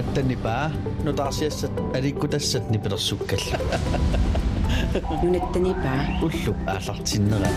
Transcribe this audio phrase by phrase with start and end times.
[0.00, 0.72] нунаттанипаа
[1.04, 3.58] нутаарсиассат аликкутассат нипилерсуккалла
[5.22, 7.50] нунаттанипаа уллу аалартиннера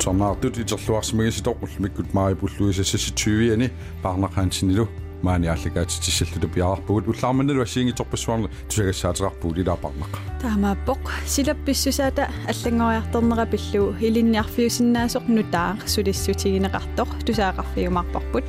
[0.00, 3.70] сорнаартут итерлуарсимагиситоққул миккут мари пуллуисассаситсуивиани
[4.02, 4.88] паарнақаансинилу
[5.22, 13.94] маани аллагаатитсиллуту пиаарпугут уллаарманналу ассиингиторпассуарна тусагассаатеқарпуут илаапарнаqa таамааппоқ силапписсусаата аллангориарторнера пиллу.
[14.00, 18.44] Илинниарфиусиннаасоқ нутаа сулиссутигинеқартоқ тусаақарфиумарпарпут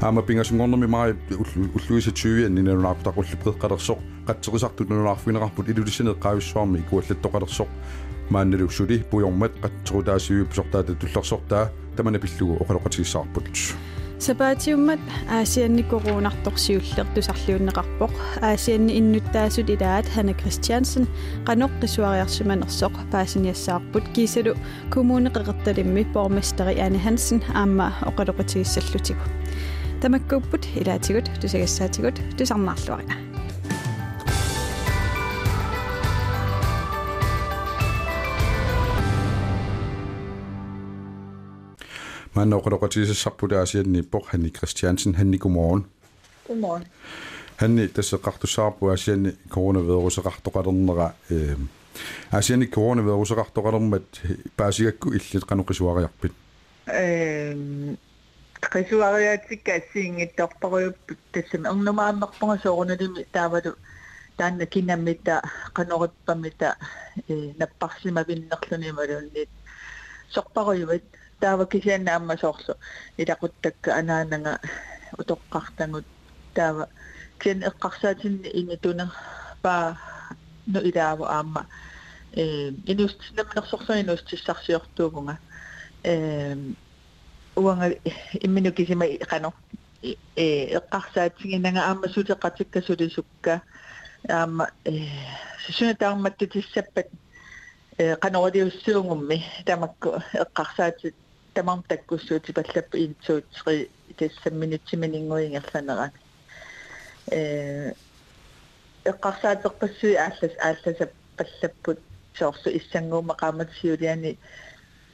[0.00, 1.16] аама пингасунгорнерми мари
[1.76, 3.98] уллуисатсуивиан нинанунаартақуллу преққалерсоқ
[4.28, 7.68] қатсеқисартут нунаарфинеқарпут илулиссинеққаависсуарми икуаллаттоқалерсоқ
[8.30, 11.70] маанналуксули пуйормат қатсерутаасиуи писортаата туллерсортаа.
[11.96, 13.48] Тамана пиллугу оқалоқатигиссаарпут
[14.21, 21.05] сапаатиуммат аасианни коронарторсиуллертусарлиуннеқарпоқ аасианни иннуттаасут илаат хана кристиансен
[21.47, 24.53] қаноқ қисуариарсиманерсоқ паасиниассаарпут кисалу
[24.93, 29.25] коммуни қеқерталимми борместери ани хансен аама оқалоқатигиссаллутигу
[30.01, 33.15] тамаккуппут илаатигут тусагассаатигут тусарнаарлуариа
[42.36, 45.86] Man når godt til sig på der siger ni bog han Christiansen han i godmorgen.
[46.46, 46.84] Godmorgen.
[47.56, 51.10] Han i det så ret du sap på siger ni coronavirus ret du ret andre.
[52.32, 54.00] Jeg siger ni coronavirus ret du ret øh, med
[54.56, 56.28] bare siger illet kan nok svare jeg på.
[58.72, 63.72] Qisuariatikka siingittorparuyupput tassam ernumaannerpunga soorunulimi taavadu
[64.38, 65.40] taanna kinammitta
[65.76, 66.72] qanorippammita
[67.58, 69.48] napparsimavinnerlunimaluunniit
[70.28, 71.02] sorparuyuvat
[71.42, 72.76] tawag kasi na masokso.
[73.20, 74.54] Itakot tagkaana na nga
[75.20, 76.06] utok kaktangot
[76.56, 76.88] tawa.
[77.38, 79.12] Kasi kaksa sin inito na
[79.60, 79.96] pa
[80.66, 81.68] no ilawo ama.
[82.36, 85.36] Eh, inustis naman ako sokso, inustis saksi ako ko nga.
[86.04, 86.56] Eh,
[87.56, 87.80] uwang
[88.42, 89.52] imino kasi may kano.
[90.36, 93.60] Eh, kaksa sin nga ama suda katik kasulisukka.
[94.26, 95.06] Ama, eh,
[95.64, 97.06] susunod akong matitisapat.
[97.96, 101.16] Eh, kanodiussuungummi tamakku eqqarsaatsit
[101.56, 106.12] тамам таккуссуути паллап иитсуутри тассамминутсиманингуингерланерат
[107.30, 107.92] э
[109.10, 111.98] эққарсаатеқпассуи ааллас аалласап паллаппут
[112.38, 114.38] соорсу иссангуумақаамат сиулиани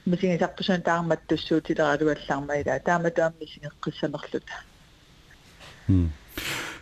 [0.06, 4.54] мисигисарпусун таарматтуссуутилералуаллаармаила тааматуамми сингеққиссанерлута
[5.88, 6.12] м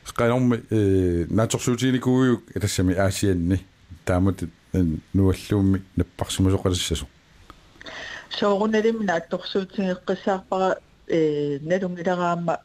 [0.04, 3.60] скайнорми э наторсуутиникуйу тассами аасианни
[4.06, 4.38] таамат
[5.12, 7.06] нуаллуумми наппарсимасоқалиссасо
[8.39, 10.69] сооруналим наатторсуутингеққиссаарпара
[11.07, 12.55] э налунгилараама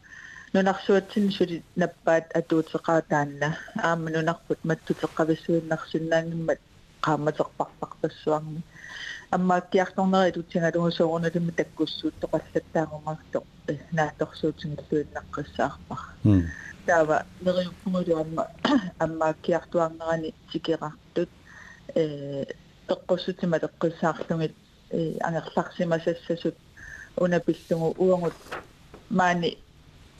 [0.54, 3.48] нунарсуатсин сули наппаат атуутеқаа таанна
[3.88, 6.60] аама нунарпут маттутеққависсуиннарсиннаангиммат
[7.04, 8.60] qaamaterparpartassuarmi
[9.36, 13.38] аммааккиарторнери тутсингалугу сооруналимми таккуссуут тоқаллаттаагумаарто
[13.98, 16.00] наатторсуутингиллуиннаққиссаарпар
[16.86, 18.44] таава нериуппугулуамма
[19.04, 21.30] аммааккиартуарнерани тикерартут
[21.94, 21.96] э
[22.88, 24.54] эққуссутима теққиссаарлугит
[25.20, 26.56] ангерларсимасассасут
[27.16, 28.34] унапиллугу уангут
[29.10, 29.58] маани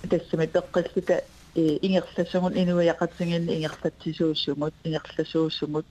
[0.08, 1.22] тассами пеққиллута
[1.54, 5.86] ингерласугун инуяқатсигинни ингерлатсисууссумут ингерласууссумут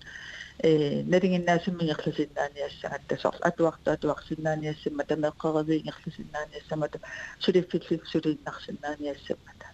[0.61, 6.99] э налингиннаасимми ингерласиннааниассагат тасорл атуарту атуарсиннааниассамма тамеққериви ингерласиннааниассамата
[7.39, 9.65] сулиффиллик сулииннарсиннааниассамата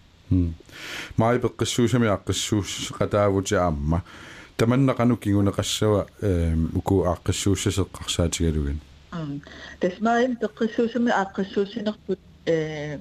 [1.16, 4.02] май пеққиссуусами аққиссуус қатаавути аама
[4.56, 8.80] таманнақану кигунеқассава э уку аққиссууссасеққарсаатигалугин
[9.80, 12.98] тасмаим пеққиссуусами ааққиссуусинерпут э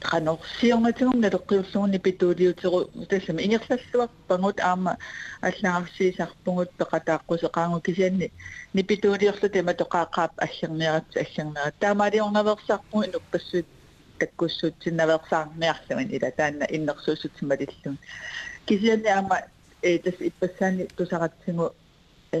[0.00, 4.98] qanорсиорнатигум налеққиуллугуни питуулиутеру тассами ингерллуарпангут аама
[5.40, 8.32] аллаарсиисарпугут пеқатааққусеқаангу кисианни
[8.74, 13.66] нипитуулиорлу тема тоқааққаап аллерниарат аллернерат таамаалиорнаверсаарпугу инуппассуут
[14.18, 17.98] таккуссуутсиннаверсаарниарлугин ила таанна иннерсуусутсималиллун
[18.66, 19.36] кисианни аама
[19.82, 21.72] э тас иппассаани тусаратсигу
[22.32, 22.40] э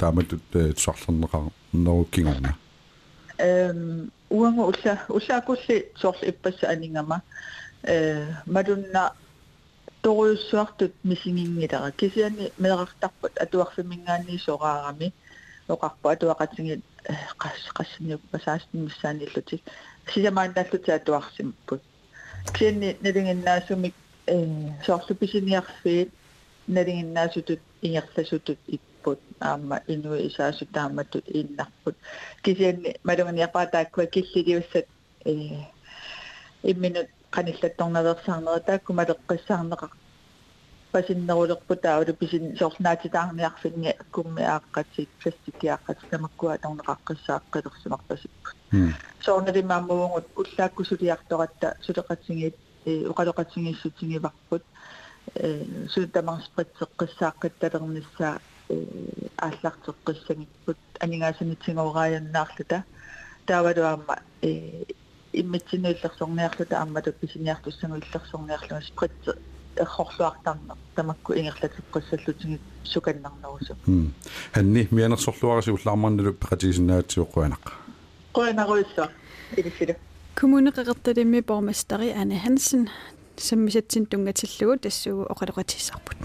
[0.00, 2.56] тааматут тусарлернеқар норуккингорна
[3.38, 7.22] эм уангу улла уллаакулли сорл иппасса анингама
[7.82, 9.12] э мадунна
[10.02, 15.12] торуйуссуартут мисигингилара кисиани меэрартарпут атуарфимингаанни сораарами
[15.68, 16.82] оқарпу атуақатингит
[17.38, 19.62] қас қассниуп пасаастин миссааниллутик
[20.14, 21.82] сиямааннааллута атуарсимпут
[22.54, 23.94] кианни налингиннаасумик
[24.26, 24.46] э
[24.86, 26.10] соорлу писиниарфиит
[26.66, 28.58] налингиннаасутут ингерласутут
[29.00, 31.96] иппут аама инуи исаасу тааматут ииннарпут
[32.42, 34.86] кисианни малунгиапаа тааккуа киллилиуссат
[35.24, 35.64] э
[36.62, 39.88] имминут qanillattornalersaarnera taakku maleqqissаарneqa
[40.92, 48.56] пасиннерулерпута улу писин соорлнаатитаарниарфинни аккумми ааққатсит пластикиааққат тамаккуа торнеқаққиссааққилерсимарпасиппут
[49.24, 54.64] соорналимааммуугут уллаакку сулиарторатта сулеқатсигит э уқалоқатсигиссутсигиварпут
[55.34, 55.64] э
[55.94, 58.34] султамарспритсеққиссааққитталернissaа
[58.70, 58.76] э
[59.36, 62.84] ааллартеққиссагиппут анигаасанитсигоорааяаннаарлута
[63.46, 64.84] таавалуаама э
[65.32, 69.32] иммитсинуиллерсорниарлута аммату писиниартуссагу иллерсорниарлуга спритсе
[69.76, 73.76] эрхорлуартарнер тамакку ингерлатеққиссаллутиги суканнарнерусу
[74.54, 77.64] ханни мианерсорлуараси уллаармарналу пеқатигисиннаатсиоққуанақ
[78.34, 79.08] қуанаруиссуа
[79.56, 79.94] илисилу
[80.40, 82.88] kommuneqeqertalimmi bormestari Anne Hansen
[83.36, 86.18] саммисатсин тунгатиллугу тассугу оқалоқатиссарпут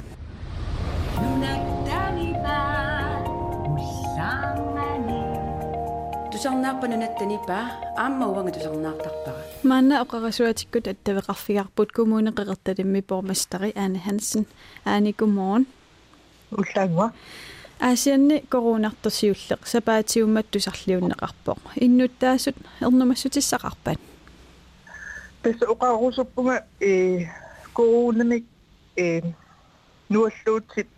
[6.34, 7.64] тусарнааппанунаттанипаа
[7.96, 14.44] аама уанга тусарнаартарпара манна оқарасуатиккут аттавеқарфигарпут kommuneqeqertalimmi bormestari Anne Hansen
[14.84, 15.66] аани гуморн
[16.58, 17.12] уллаагуа
[17.80, 23.98] аасианни коронартэрсиуллеқ сапаатиуммат тусарлиуннеқарпоқ иннуттаасут ернумассутиссақарпат
[25.42, 27.26] пес оқарусуппунга э
[27.74, 28.44] коронамик
[28.96, 29.20] э
[30.10, 30.88] нуаллуутсит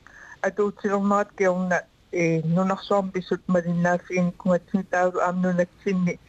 [0.43, 1.79] атуутсилернерат кеорна
[2.12, 6.20] нунарсуарм писут малиннааффигин кунгатсин таалу аамнунатсинни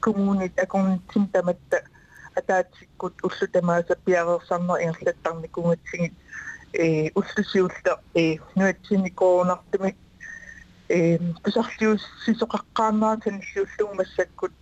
[0.00, 1.82] коммунит акорнитсин таматта
[2.34, 6.12] атаатсиккут уллу тамааса пиареерсарнер ингерлаттарни кунгатсигит
[6.72, 9.96] э уллусиулла э нуатсинни коронартми
[10.88, 14.52] э писарлиус сисоқаққаамаа таниллууллуг массаккут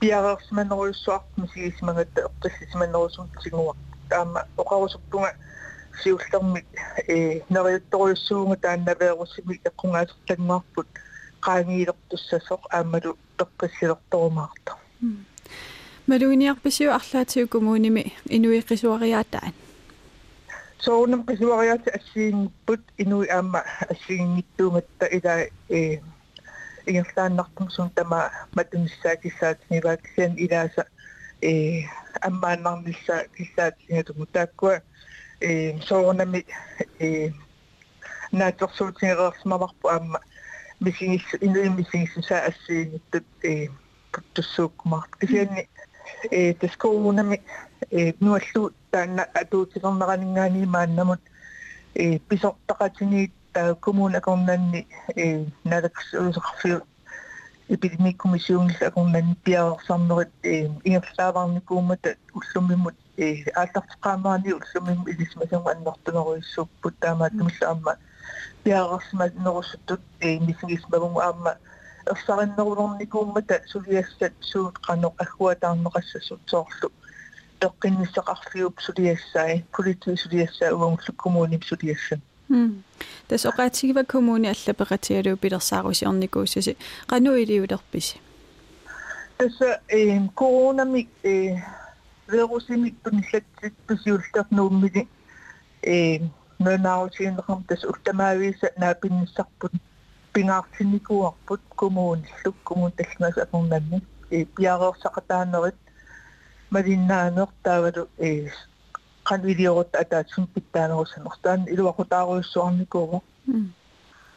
[0.00, 3.74] пиареерсманеруйуссуарпми сигисмагатта эққиссисманерусум сигуа
[4.08, 5.34] таама оқарусуппунга
[6.03, 6.65] сиуллермик
[7.07, 10.87] э нериутторуйуссуунга тааннавеерусимик эққунгаасерлангуарпут
[11.45, 14.71] qaangiilertussassoq aammalu peqqissilortorumаарta
[16.07, 18.03] малуиниарписиу арлаатиу коммуними
[18.37, 19.53] инуиққисуариаатаан
[20.85, 23.61] соонам qisuariati ассиингиппут инуи аама
[23.91, 25.99] ассигингиттууматта илаа э
[26.85, 30.83] ингерлааннартум сун тама матунissaatissaatinivaat кисиан илааса
[31.41, 31.83] э
[32.21, 34.81] аммааннарнissaа киссаатингатуму тааккуа
[35.44, 36.44] نسون مي
[38.32, 40.14] ناتر سوتين غرس مرحبا أم
[40.80, 43.00] مسينيس إنو مسينيس نساء السين
[43.44, 43.70] إيه،
[44.34, 45.68] تتسوك مرحبا كيفيني
[46.32, 47.40] إيه، تسكون مي
[47.92, 51.18] إيه، نوالسو تانا أدو تغن مغانيناني ما نمون
[52.30, 53.30] بيسوق تقاتيني
[53.84, 54.86] كمون أكون ناني
[55.64, 56.82] نادك سوزغفير
[63.16, 67.96] э налаксуусеқарфиу эпидемиккомиссионгил акорнанни пиаерсарнерит э ингерлааварникуумата уллумиммут э аалтартеқаамаани уллумимму илисмасангу аннортунеруиссууппут таамаат тумиллаама
[68.64, 70.38] пиаерсмат нерусуттут э
[71.20, 71.56] аама
[72.06, 76.92] ерсариннерулорникууммата сулиассат суут қано аггуатаарнеқассасут соорлу.
[77.60, 82.20] Эққиннissaqarfiup сулиассаи полити сулиассаа уангуллу коммунип сулиассан
[83.28, 86.76] тас оқаатигива коммуни аллапеқатигалуу пилерсаарусиорникууссаси
[87.08, 88.20] қану илиулерписи
[89.36, 91.56] тасса э коронамик э
[92.27, 95.07] вирусимик туниллатсит писиуллернууммили
[95.83, 96.19] э
[96.59, 99.73] нэрнаутииннерам тас уттамаависа наапинниссарпут
[100.33, 105.75] пингаартинникуарпут коммууниллук коммуун талмаас апорнанни э пиареерсақатаанерит
[106.69, 108.49] малиннаанер таавалу э
[109.23, 113.21] канвидиорот атаатсун питтаанерусанертаан илуақутааруйуссуарникууво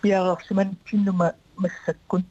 [0.02, 2.24] пиареерсиман киннума массаккун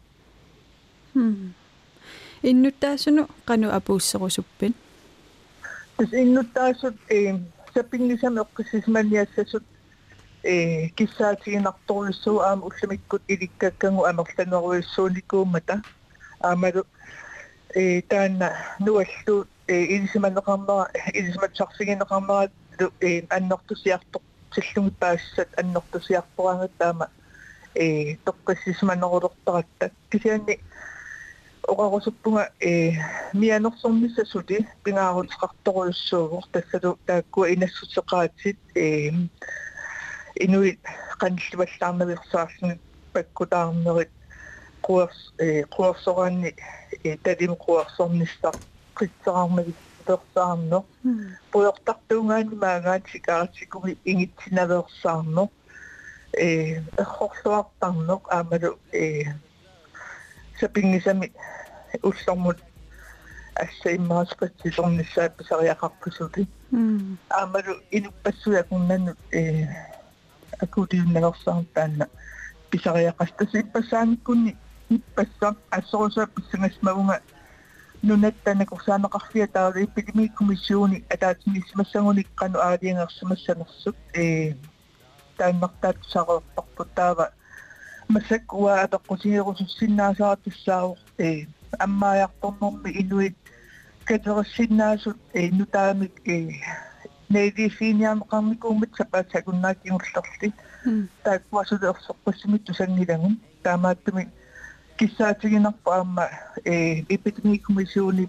[2.42, 4.74] иннуттаасуну қану апууссерусуппин
[5.99, 7.37] тас иннуттаасут э
[7.75, 9.65] саппингисами эққиссисманиассасут
[10.45, 15.83] э киссаатигинарторуссуу аама уллумиккут иликкаккангу амерланеруйуссууникууммата
[16.41, 16.87] аамалу
[17.75, 20.89] э таанна нуаллу э илисиманеқарнера
[21.19, 22.53] илисиматсарсигинеқарнера
[23.01, 24.21] э аннортусиарто
[24.55, 27.11] силлуги паассат аннортусиарторангат таама
[27.75, 30.61] э тоққиссисманерулерторатта кисианни
[31.73, 32.95] oqarusupunga e eh,
[33.35, 39.15] miannersormissa suti pingaarulleqartoruissuuguq tassatu taakkua inassutseqaatit e eh,
[40.41, 40.81] inuit
[41.21, 42.81] qanilluallaarnaviqsaarlunit
[43.13, 44.13] pakkutaarnerit
[44.87, 46.55] quers e eh, quersoranni
[47.05, 48.57] e talim quersornissaq
[48.99, 51.37] qitsaarnavit persaarno hmm.
[51.53, 55.45] puyortartuungaani maagaatikaartikumi ingittinaveersaarno
[56.47, 56.49] e
[57.03, 58.73] erxorluartarnoq aamalu
[59.03, 59.05] e
[60.58, 61.32] э сапингисами
[62.02, 62.58] уллормут
[63.56, 69.68] асса иммааспатсилорнissaа писариақарпусули м аамалу инуппассуякуннанут э
[70.60, 72.08] акутиуннагорсаар таанна
[72.72, 74.58] писариақастас иппассааниккунни
[74.90, 77.22] иппассаа ассорусаа писсангасмагунга
[78.04, 84.56] нунаттанакорсаанеқарфиа таала эпидемик комиссиони атаатинисмассагуниккану аалиангерсимассанерсут э
[85.38, 87.32] тааннартаат сареэрторпут таава
[88.11, 90.97] مسك وأدقتي غسسنا سات الساو.
[91.21, 91.49] إيه.
[91.83, 93.35] أما يقطنهم بإنويت
[94.07, 96.61] كتغسلنا سات إيه نتامك إيه.
[97.31, 100.53] نادي فين يام قامكم متسبات ساقنا كي مرتغسلين
[101.25, 104.27] تاك واسود أخصق بسمي تسني لهم تامات من
[104.99, 106.17] كساتي نقام
[106.67, 108.29] إيه إبتنيكم يسوني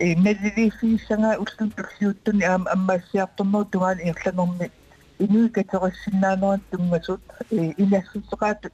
[0.00, 4.58] إيه نادي فين سنة أسلم تغسيوتني أم أما سيارتنا وتغان إغسلهم
[6.70, 7.20] тунгасут
[7.50, 8.70] э инассутеқаат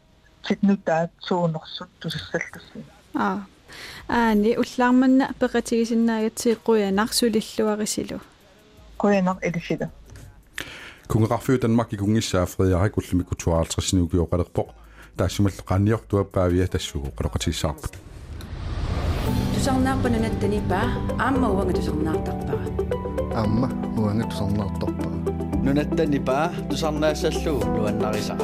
[0.46, 2.84] ситнутаат суунерсут тусассаллуссина
[3.14, 3.46] аа
[4.08, 8.20] аани уллаарманна пеқатигисиннаагатсиққуя нарсулиллуарисилу
[8.96, 9.90] коянар элисила
[11.08, 14.68] кунгеқарфиу танмакки кунгиссаа фредерик уллумикку 52 нугиоқалерпоқ
[15.16, 17.94] таассумалле қанниортуаппаавиа тассугу қалоқатигисаарпут
[19.54, 20.80] тусарнааппанунаттанипа
[21.18, 22.66] аама уанга тусарнаартарпара
[23.40, 25.13] аама уанга
[25.64, 28.38] nunattani paa tusarnaasallugu luannarisaa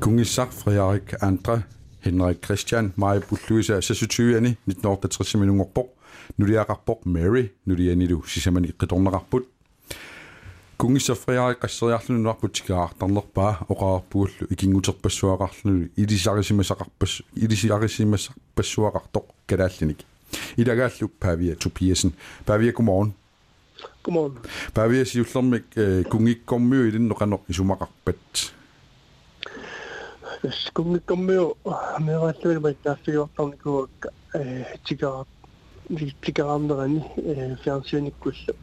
[0.00, 1.62] Kungisak Frederik Andre,
[2.04, 5.88] Henrik Christian, Maja Butluisa, 26 ani, 1968 minutter bog.
[6.36, 9.42] Nu det rapport Mary, nu det er ni du, så man ikke dårlig rapport.
[10.78, 15.88] Kungisa Frederik Christian nu er på tigartanler bare, og har på ikke ud til besøgerarterne.
[15.96, 16.82] I de sager, som er sagt,
[17.36, 20.04] i de sager, som er sagt, besøgerarterne, kan det altid ikke.
[20.57, 22.13] илагааллу павия тупиасен
[22.45, 23.13] павия godmorgen
[24.03, 24.39] Godmorgen.
[24.73, 25.65] павия сиуллермик
[26.09, 28.53] кунгиккормиу илинноқано исумақарпат
[30.43, 31.55] Skungikkommio
[31.99, 35.25] meeraallуи маттааффигуартарникуакка э тикара
[36.21, 38.55] тикараамнерани э фиансиониккуллу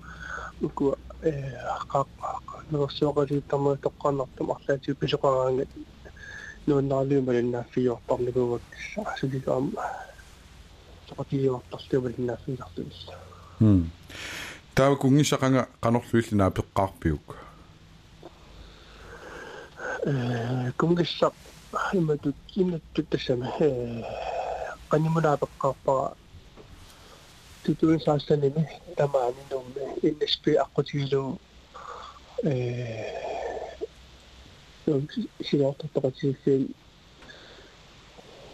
[0.61, 1.55] укуа э
[1.93, 2.09] қақ
[2.73, 5.69] нерсуақалииттарнаа тоққааннартум арлаатиу писоқараангат
[6.67, 8.63] нуаннаалуи малиннааффигуартарникуак
[11.17, 12.15] асуликаам соқатииортарлуи
[13.61, 13.91] м
[14.75, 17.27] таа кунгисақанга канорлуиллинаа пеққарпиук
[20.05, 21.35] э кунгиссақ
[21.93, 24.03] иматут иматтут тассама э
[24.91, 26.17] канимунаапеққарпара
[27.65, 31.39] тутуин саастаними тамаани нумме иннспи аққутигилу
[32.45, 33.29] э
[35.49, 36.75] силоортортоқатигиссиин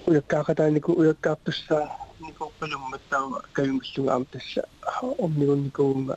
[0.06, 1.84] уяккаақатаанику уяккааппуссаа
[2.28, 4.64] никорпалумматтаава каюмиллунга аам тасса
[5.18, 6.16] омнигунникуунга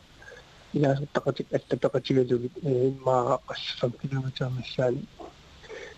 [0.74, 5.08] илаасертақатик аллапеқатигалугит э иммаааққассам километрамассаани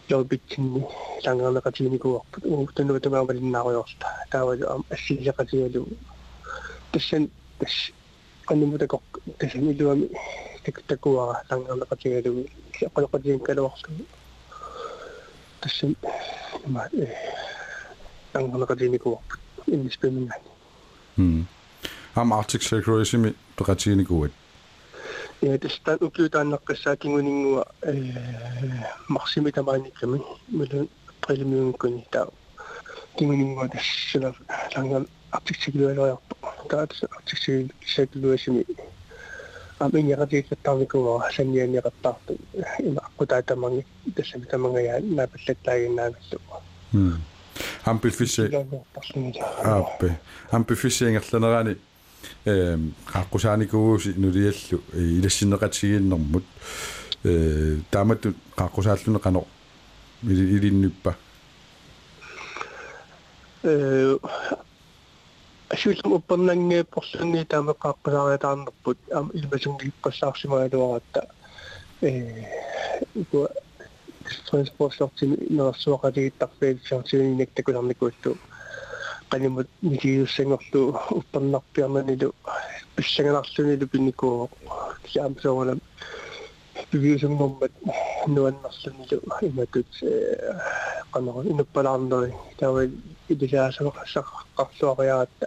[0.10, 0.86] лобитсинни
[1.26, 5.88] лангернеқатигникуарпут уутаннуатамаамалиннааруйорта таавалу аам ассилиақатигалу
[6.92, 7.76] тассан тас
[8.48, 9.04] каннумутакоқ
[9.40, 10.10] тасамилуами
[10.64, 12.50] тактакуара лангернеқатигалуги
[12.96, 14.06] қолоқатигин калуарлу
[15.62, 15.96] тассан
[16.64, 17.08] нама э
[18.34, 19.40] лангернеқатигникуарпут
[19.75, 20.51] инниспемингаани
[21.19, 21.47] м
[22.21, 24.33] ам артик секретарисими пеқатигникуат
[25.43, 27.65] Ja, tästä ukiutaannakkasaa kinguninngua
[29.09, 30.19] maksimi tamaanikami
[30.57, 30.89] mulun
[31.27, 32.27] prelimingunkuni taa
[33.17, 34.31] kinguningua tassula
[34.77, 36.35] langan artiksiklualoriarpo
[36.71, 38.63] taat artiksikluasimi
[39.81, 42.33] амингератииккаттарникуа саннианиqattaartu
[42.89, 43.83] има аққутаатаманги
[44.17, 46.39] тассами тамангая наапаллаттаагиннаамаллу
[47.87, 48.51] м ампифисе
[49.63, 50.19] ааппе
[50.51, 51.77] ампифисиингерланерани
[52.47, 56.45] эм қаққусааникууси нулиаллу илассинеқатсигииннэрмут
[57.25, 59.47] э тааматту қаққусааллуне қано
[60.23, 61.17] илиннуппа
[63.63, 64.19] э
[65.69, 71.29] асуулам уппернангee порлунни таама қаққусаариатаарнерпут ам илмасунгииппассаарсимагалуаратта
[72.03, 72.45] э
[74.25, 78.37] уку транспортлортими нерсуақалигиттарфиилсартиининак такуларникуаллу
[79.31, 80.83] qalimut nikiussangorlu
[81.19, 82.29] upparnarpiarnanilu
[82.97, 84.51] писсаганарлунилу пинникуу
[85.05, 85.81] киаамсоорнам
[86.91, 87.73] пивиусунгормат
[88.27, 89.91] нуаннарлунилу иматут
[91.15, 92.81] qanara inuppalarneri tawa
[93.33, 95.47] илисаасақассаққарлуариаратта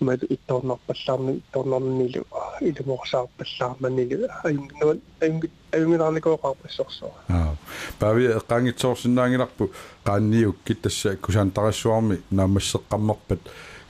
[0.00, 2.22] имату ittornarpallarni ittornarnillu
[2.68, 7.55] илуморсаарпаллаарманнилу аюнгнуан аюнгит аюнгинарникооқарпассорсоо аа
[7.99, 9.71] пави эққангитсоорсинаангиларпу
[10.05, 13.41] qaanniukki тасса кусаантарассуарми наамассеққарнерпат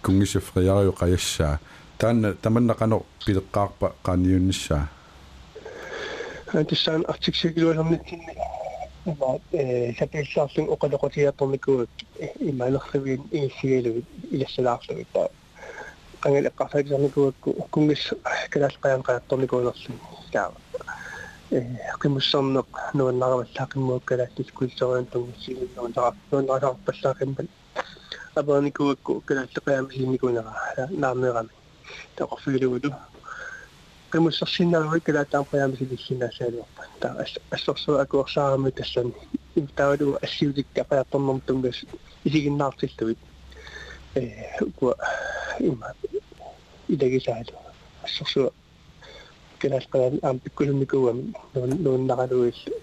[0.04, 1.60] кунгисафриариу қаяссаа
[1.98, 4.90] таанна таманнақано пилеққарпа qaanniунниссаа
[6.52, 8.36] тассаан артиксигилуалернитсинни
[9.06, 11.90] има э саписсаарлун оқалоқотиаторникуут
[12.40, 15.30] имаанерсивиин ингиссигилугит илассалаарлугит таа
[16.22, 18.14] ангал эққарсаакисарникуакку кунгис
[18.52, 19.98] калаалқаян қаатторникуунерлун
[21.51, 21.63] э
[24.55, 27.49] кулсериан тунгиссигилуун таа нуаннараасаарпаллаақиммал
[28.35, 30.53] абааникуакку калааллеқаамисимникунера
[30.91, 31.51] наамерами
[32.17, 32.91] тақорфигилугуту
[34.11, 37.09] qimmussarsinnaruit kalaataamqayaamisilissinnaasaaliorpa ta
[37.57, 39.15] ассорсуа акуарсаарами тассан
[39.77, 41.79] таавалу ассиуликка qajattornum tungas
[42.27, 43.21] isiginnaartilluvit
[44.17, 44.23] э
[44.81, 44.95] уа
[45.61, 45.89] има
[46.89, 47.55] идагисаалу
[48.07, 48.51] ассорсуа
[49.67, 52.75] калаалqalaan аам пиккулунникуами нууннаралуиллу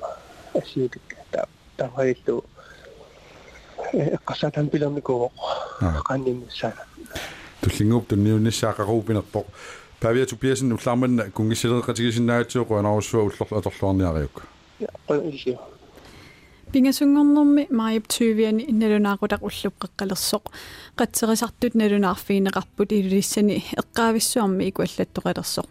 [0.53, 1.45] ассиуликка та
[1.77, 2.43] тааваллу
[3.93, 5.31] эққасаатан пилэрникуо
[6.09, 6.83] qannimmissаана
[7.61, 9.45] туллингууп тунниунниссаақаруупинерпоқ
[10.01, 14.35] Pavia Tobiasen уллаарманна кунгиссилеэқатигисиннаатсуоқ анаруссуа уллорлу аторлуарниариук
[15.07, 15.72] qanillu
[16.73, 20.49] пингасунгорнэрми маип 20-ани налунаагутақ уллуп қеққалерсоқ
[20.97, 25.67] қатсерисартут налунаарфиинеқарпут илулиссани эққаависсуарми икуаллаттоқалерсоқ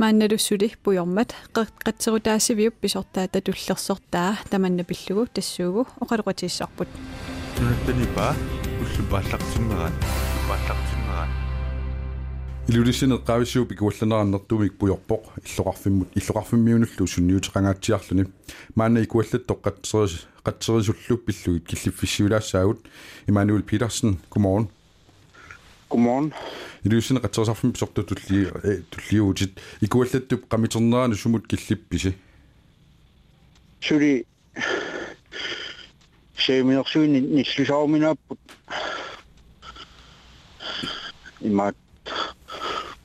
[0.00, 6.88] маанналуссули пуйормат қатсерутаассивиуп писортаата туллерсортаа таманна пиллугу тассуугу оқалоқатииссарпут
[7.56, 8.34] тунаттанипа
[8.80, 9.92] уллупааллартиммерат
[10.48, 11.30] уллупааллартиммерат
[12.68, 18.24] илулиссинеққаависсууп икуалланераннэртумик пуйорпоқ иллоқарфиммут иллоқарфиммиунуллу сунниутеқангаатсиарлуни
[18.74, 22.80] маана икуаллаттоқ қатсерис қатсерисуллуп пиллугит киллиффиссиулаассаагут
[23.26, 24.70] Имануэл Питерсен godmorgen
[25.90, 26.32] Godmorgen.
[26.84, 32.16] илулиссине қатсерисарфим писорту тулли туллиуутит икуаллаттуп қамитернераану сумут киллипписи
[33.80, 34.26] Сюри
[36.38, 38.38] сеэминерсуини ниллусауминааппут
[41.40, 41.76] имаат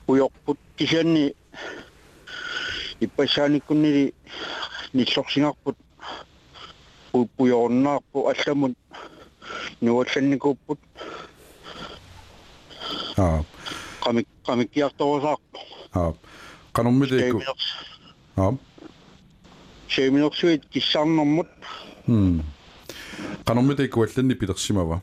[0.06, 1.34] уйорпут кисианни
[3.00, 4.14] иппассааниккуннили
[4.92, 5.76] ниллорсингарпут
[7.11, 8.77] пуйорнаарпу алламут
[9.81, 10.79] нуалланникууппут
[13.17, 13.43] аа
[14.03, 15.59] qamik qamikkiartorusаарpu
[15.93, 16.13] аа
[16.73, 17.41] канормилеику
[18.35, 18.53] аа
[19.89, 21.47] сеэминерсуит киссаарнэрмут
[22.07, 22.43] м
[23.45, 25.01] канормилеику алланни пилерсимава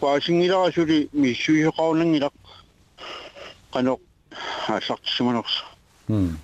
[0.00, 2.36] паасингиларасули миссуйоқарнангилақ
[3.72, 4.00] qanoq
[4.68, 5.64] ааллартиссиманерс
[6.08, 6.38] м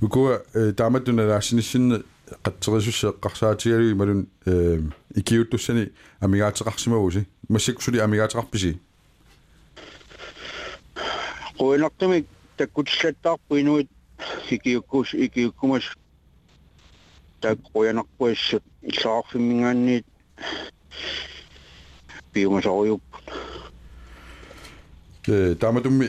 [0.00, 0.42] ukua
[0.78, 2.02] тааматтуналаассинissинне
[2.44, 4.80] қаттерисуссеэққарсаатигалуи малун э
[5.14, 8.78] икиуттуссани амигаатеқарсимавуси массаккусули амигаатеқарписи
[11.58, 13.88] qoinartamik takkutillаттаарpu inuit
[14.50, 15.84] ikiukkuus ikiukkumas
[17.40, 20.06] таккуянарпуассут иллаарфиммингаанниит
[22.32, 23.02] пиумасориуп
[25.28, 26.08] э тааматумми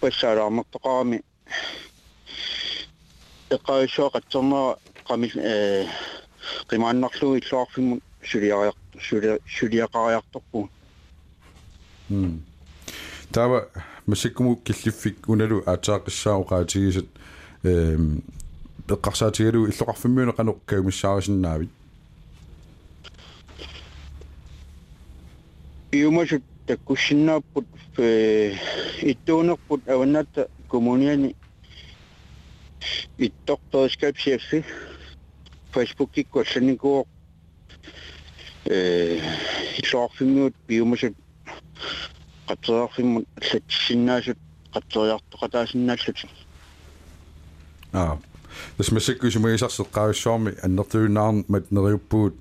[0.00, 1.22] пассаалаармертоқарами
[3.50, 5.86] эққависсуақ қатсернера qami э
[6.68, 8.74] qimааннарлу иллуарфиммут сулиариар
[9.56, 10.68] сулиақариарторпу
[12.10, 12.42] м
[13.32, 13.68] тава
[14.06, 17.06] масиккуму киллиффик уналу аатаақиссаа оqaатигисат
[17.62, 18.22] эм
[18.88, 21.70] эққарсаатигалу иллоқарфиммиуне қанеқ каумиссаарисиннаавит
[25.92, 27.66] иумасут таккуссиннааппут
[27.98, 28.54] э
[29.02, 31.36] иттуунерпут аваннаатта коммуниани
[33.18, 34.64] иттортооскапсиаффи
[35.72, 37.06] фейсбуккикку алланикуу
[38.66, 39.20] э
[39.78, 41.14] иллуарфиммиут биумасут
[42.48, 44.38] qatserarfimmun аллатсиннаасут
[44.74, 46.18] qatserjartoqataasinnaallut
[47.92, 48.18] аа
[48.76, 52.34] тас масикку сумагисарсеққависсуарми аннертуиннаарн мат нериуппуут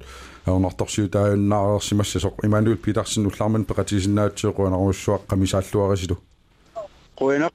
[0.46, 6.16] аунарторсиутааюннаарерсимассасоқ имануил питерсен уллаарман пеқатисиннаатсиоқуанаруссуақ қамисааллуарисилу
[7.18, 7.52] quinaq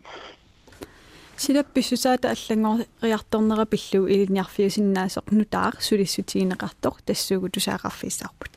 [1.37, 8.51] силапписсусаата аллангориарторнера пиллуу илиниарфиусиннаасоқ нутаар сулиссутигинеқартоқ тассуугу тусаақарфиссаарпут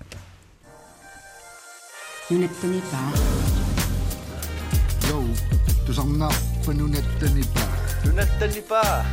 [2.31, 3.11] нунаттанипаа
[5.09, 5.27] Jou,
[5.87, 6.29] tusarna
[6.65, 7.65] panunattanipa.
[8.05, 9.05] Nunattanipa,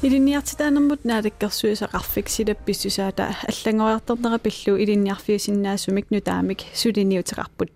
[0.02, 7.70] илинниартитаанермут наалаккерсуисақарфик силапписсусаата аллангориарторнера пиллу илинниарфиусиннаасумик нутаамик сулиниутеқарпут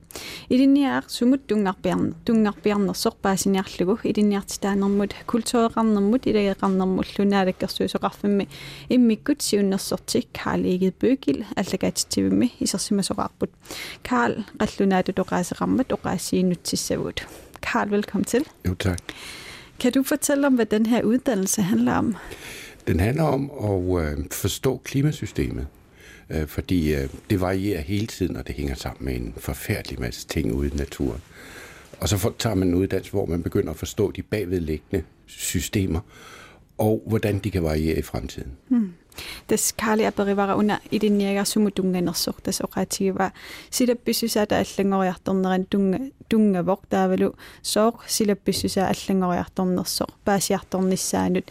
[0.48, 8.48] илинниаар сумут тунгарпиарн тунгарпиарнерсоқ паасиниарлугу илинниартитаанермут культуреқарнермут илагеқарнермут лунаалаккерсуисоқарфимми
[8.88, 13.50] иммиккут сиуннерсортик Карл Eged Bøgil аллагаатитсивимми исерсимасоқарпут
[14.02, 17.26] Карл қаллунаату тоқаасеқармат оqaasiinutsissavut
[17.60, 18.44] Karl, velkommen til.
[18.64, 19.00] Jo, tak.
[19.79, 22.15] Kan du fortælle om, hvad den her uddannelse handler om?
[22.87, 25.67] Den handler om at øh, forstå klimasystemet,
[26.29, 30.27] øh, fordi øh, det varierer hele tiden, og det hænger sammen med en forfærdelig masse
[30.27, 31.21] ting ude i naturen.
[31.99, 35.99] Og så tager man en uddannelse, hvor man begynder at forstå de bagvedliggende systemer,
[36.77, 38.51] og hvordan de kan variere i fremtiden.
[38.67, 38.93] Hmm
[39.46, 43.32] тас каали аперивара уна илинниагаарсуму тас оqaатигива
[43.70, 45.98] силапписсусаата аллангориарторнеран тунга
[46.30, 51.46] тунгавоқ таавалу сооқ силапписсусаа аллангориарторнерсоқ паасиарторниссаанут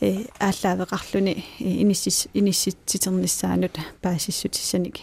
[0.00, 4.96] э ааллаавеқарлуни иниссис инисситситерниссаанут паасиссутиссаник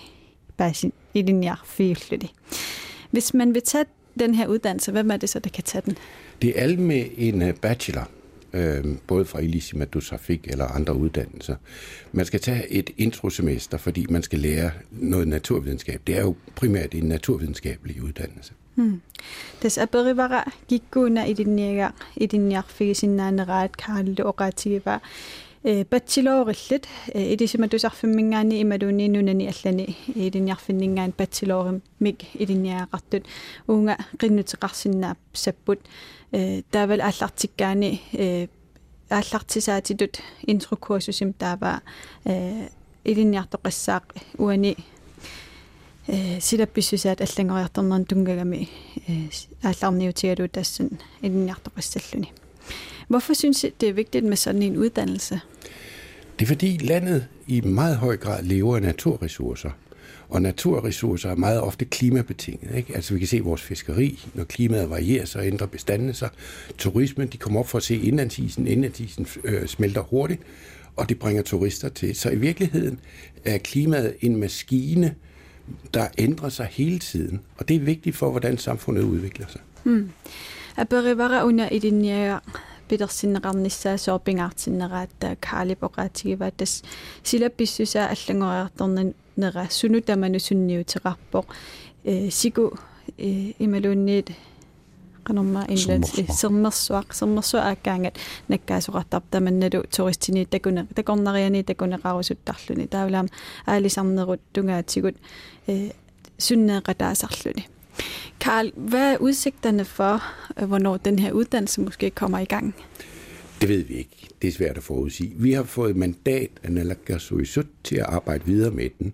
[0.58, 2.30] пааси илинниарфиуллуни
[3.12, 3.86] Hvis man vil tage
[4.20, 5.98] den her uddannelse, hvem er det så, der kan tage den?
[6.42, 8.10] Det er alle med en øh, bachelor
[8.53, 11.57] øh, både fra Elisima du Trafik eller andre uddannelser.
[12.13, 16.01] Man skal tage et introsemester, fordi man skal lære noget naturvidenskab.
[16.07, 18.53] Det er jo primært en naturvidenskabelig uddannelse.
[18.75, 19.01] Hmm.
[19.61, 24.99] Tässä aperivara kikkuna idinniaga idinniarfigisinnaaneraat kaalle oqaatigiva
[25.65, 33.23] øh, bachelorillit øh, idisimatusarfimmingaani imaluuni nunani allani idinniarfinningaan bachelorim mik idinniaqartut
[33.69, 35.79] uunga qinnuteqarsinnaap sapput
[36.72, 38.02] таавал ааллартиккаани
[39.10, 41.82] ааллартисаатитут интрокурсусим таава
[43.06, 44.04] илинниартоқассаақ
[44.38, 44.76] уани
[46.40, 48.70] силапписсусаат аллангориарторнерн тунгагами
[49.64, 50.90] аалларниутигалу тассан
[51.22, 52.32] илинниартоқассаллуни
[53.08, 55.40] Hvorfor synes I, det er vigtigt med sådan en uddannelse?
[56.40, 59.70] Det er fordi landet i meget høj grad lever af naturressourcer.
[60.30, 62.76] Og naturressourcer er meget ofte klimabetinget.
[62.76, 62.96] Ikke?
[62.96, 66.30] Altså vi kan se vores fiskeri, når klimaet varierer, så ændrer bestandene sig.
[66.78, 68.68] Turismen, de kommer op for at se indlandsisen.
[68.68, 70.42] Indlandsisen øh, smelter hurtigt,
[70.96, 72.16] og det bringer turister til.
[72.16, 73.00] Så i virkeligheden
[73.46, 75.16] er klimaet en maskine,
[75.94, 77.42] der ændrer sig hele tiden.
[77.58, 79.62] Og det er vigtigt for, hvordan samfundet udvikler sig.
[79.84, 80.10] Hmm.
[80.78, 82.40] Aperivara una idinniaga
[82.90, 86.84] питерсиннеқарниссаа соорпингаартиннераатта каалипоқаатигива тас
[87.24, 91.47] силапписсусаа аллагориарторнан nera sunnutamanu sunniuterarpoq
[92.29, 92.71] siku
[93.61, 94.33] imalunniit
[95.25, 96.07] qanorma inlet
[96.41, 103.29] sermersuaq sermersua aakkaangat nakkaasuqartarp tamannalu turistini takune takornariani takuneqarusuttarluni taulaam
[103.67, 105.17] aalisarnerut tungaatigut
[106.39, 107.67] sunneeqataasarluni
[108.41, 110.23] Karl, hvad er udsigterne for,
[110.61, 112.75] øh, hvornår den her uddannelse måske kommer i gang?
[113.61, 114.29] Det ved vi ikke.
[114.43, 115.33] Det er svært at forudsige.
[115.37, 119.13] Vi har fået mandat af Nalakkersuisut til at arbejde videre med den,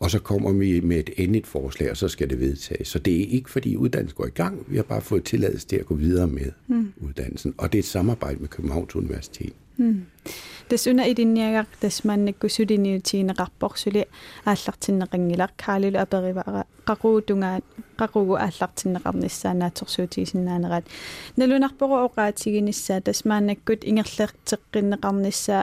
[0.00, 2.88] og så kommer vi med et endeligt forslag, og så skal det vedtages.
[2.88, 5.76] Så det er ikke, fordi uddannelsen går i gang, vi har bare fået tilladelse til
[5.76, 6.92] at gå videre med mm.
[6.96, 9.52] uddannelsen, og det er et samarbejde med Københavns Universitet.
[10.70, 14.04] Desuden er det nærmere, at man ikke synes, at det er en rapport, så det
[14.46, 17.60] er alt til en ringelag, kaldet og berivare, rarudunger,
[18.00, 20.84] rarugu alt til en ramnisse, når tog så til sin anden ret.
[21.36, 25.04] Når du nærmere overgår til en isse, at man ikke godt ingen slet til en
[25.04, 25.62] ramnisse,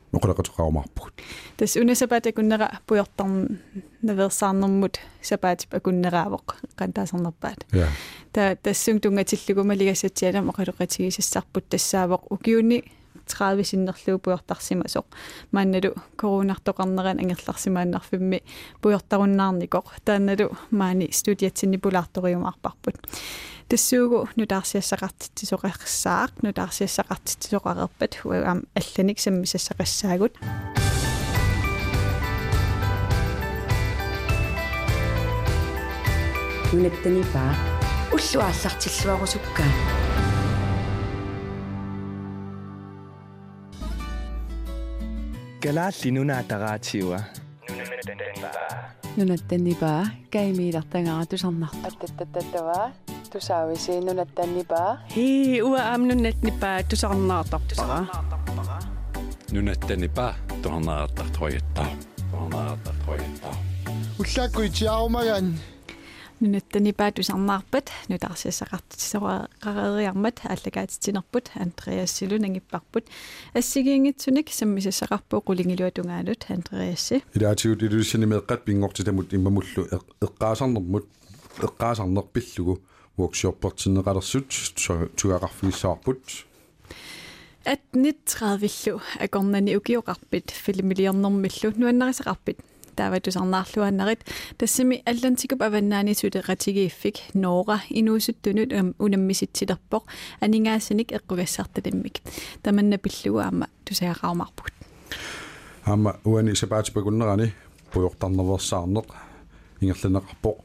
[1.57, 3.59] тас унасапаат акуннера пуйортарн
[4.01, 7.87] наверсаарнэрмут сапаат акуннераавоқ қантаасарнерпаат я
[8.31, 12.83] та тассун тунгатиллугу малигассатсиалам оқалуқатигисассарпут тассаавоқ укиуни
[13.30, 15.06] 30 синнерлуу пуйортарсимасоқ
[15.52, 18.42] маанналу коронартоқарнеран ангерларсимааннарфимми
[18.82, 22.96] пуйортаруннаарникоқ таанналу маани студиатсинни пулаарториумаарпарпут
[23.68, 30.34] тассуугу нутаарсиассақартитсоқарсаақ нутаарсиассақартитсоқарерпат хуаам алланик саммисассақассаагут
[36.72, 37.52] нунаттанипаа
[38.14, 40.09] уллуааллартиллуарусуккаа
[45.62, 47.20] Galaalli nunaataraatiua.
[49.16, 52.90] Nunattannipaa kaimiilartangara tusarnartаттаттава
[53.32, 58.06] тусаависи нунаттаннипаа Hi ua am nunnatnipaa tusarnaartarpara.
[59.52, 61.88] Nunattannipaa tuhornaartartoyattaa.
[62.30, 63.56] Tuhornaartartoyattaa.
[66.40, 73.04] Ullakkuitiarumagan нунаттанипаа тусарнаарпат нутарсиссақартисоқарериармат аллагаатитинерпут андреассилу нангиппарпут
[73.54, 79.88] ассигиингитсуник саммисассақарпуу qulingilуатунгаалут андреасси илаатигут илусини меэққат пингортитамут иммамуллу
[80.20, 81.06] эққаасарнермут
[81.66, 82.80] эққаасарнерпиллугу
[83.16, 84.48] workshop-портиннеқалерсут
[85.16, 86.20] тугақарфигиссаарпут
[87.64, 92.58] at 39 акорнани укиоқарпит филимилиорнэрмиллу нуаннарисақарпит
[93.00, 94.24] тааватусарнаарлуаннарит
[94.56, 100.04] тассами аллантикуп аваннаани сулеқатигииффик ноора инуусуттунут унаммиситсилерпоқ
[100.40, 102.20] анингаасаник эққугассарталиммик
[102.62, 104.72] таманна пиллуа аама тусаақармарпут
[105.84, 107.52] аама уани сапаатипакуннерани
[107.92, 109.08] пуйортарнерверсаарнеқ
[109.80, 110.56] ингерланеқарпоқ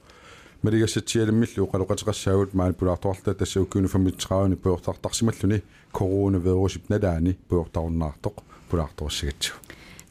[0.64, 8.36] малигассатсиалиммиллу qalоqatiqassaagut маани пулаарторлта тассауккуни 35 пуйортартарсималлуни коронавирусип налаани пуйортаруннаартоқ
[8.70, 9.54] пулаарторсигатсу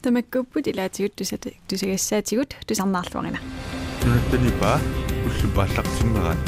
[0.05, 3.39] тамаккуппут илаатигут тусат тусагассаатигут тусарнаарлуарина
[4.03, 4.79] нунаттанипаа
[5.27, 6.39] уллупааллартиммерат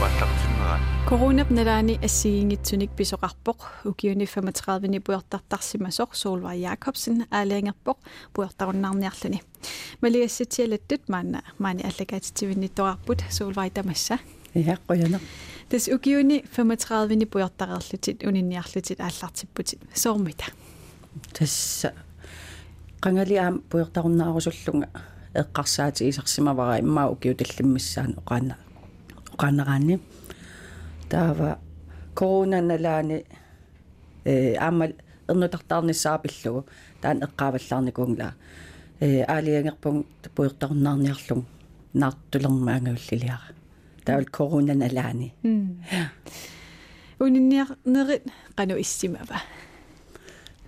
[0.00, 7.96] пааллартиммерат коронап налаани ассигингитсуник писоқарпоқ укиуни 35-ни пуйортартарсимасоқ суулва якобсен аалаангерпоқ
[8.34, 9.40] пуйортаруннаарниарлуни
[10.02, 14.18] малиассатиалаттут маана маани аллагаатитивиннитторарпут суулвай тамасса
[14.54, 15.20] иаққуяна
[15.70, 20.44] тас укиуни 35-ни пуйортареерлутит унинниарлутит ааллартиппутит соормита
[21.32, 21.94] тасса
[23.03, 23.35] qangali
[23.69, 24.87] puyortarunnaarusуллунга
[25.41, 28.55] эққарсаати исарсимавара иммаа укиуталлиммиссаан оқаана
[29.33, 29.99] оқаанераани
[31.09, 31.59] таава
[32.15, 33.25] корона налаани
[34.25, 34.85] э аама
[35.27, 36.65] эрнутартаарниссаапиллугу
[37.01, 38.33] таан эққааваллаарникунгла
[38.99, 41.45] э аалиангерпун пуйортаруннаарниарлун
[41.93, 43.47] наартулермаангавиллилиара
[44.05, 45.33] таавал корона налаани
[47.19, 48.23] унинниарнерит
[48.57, 49.37] qanu issимава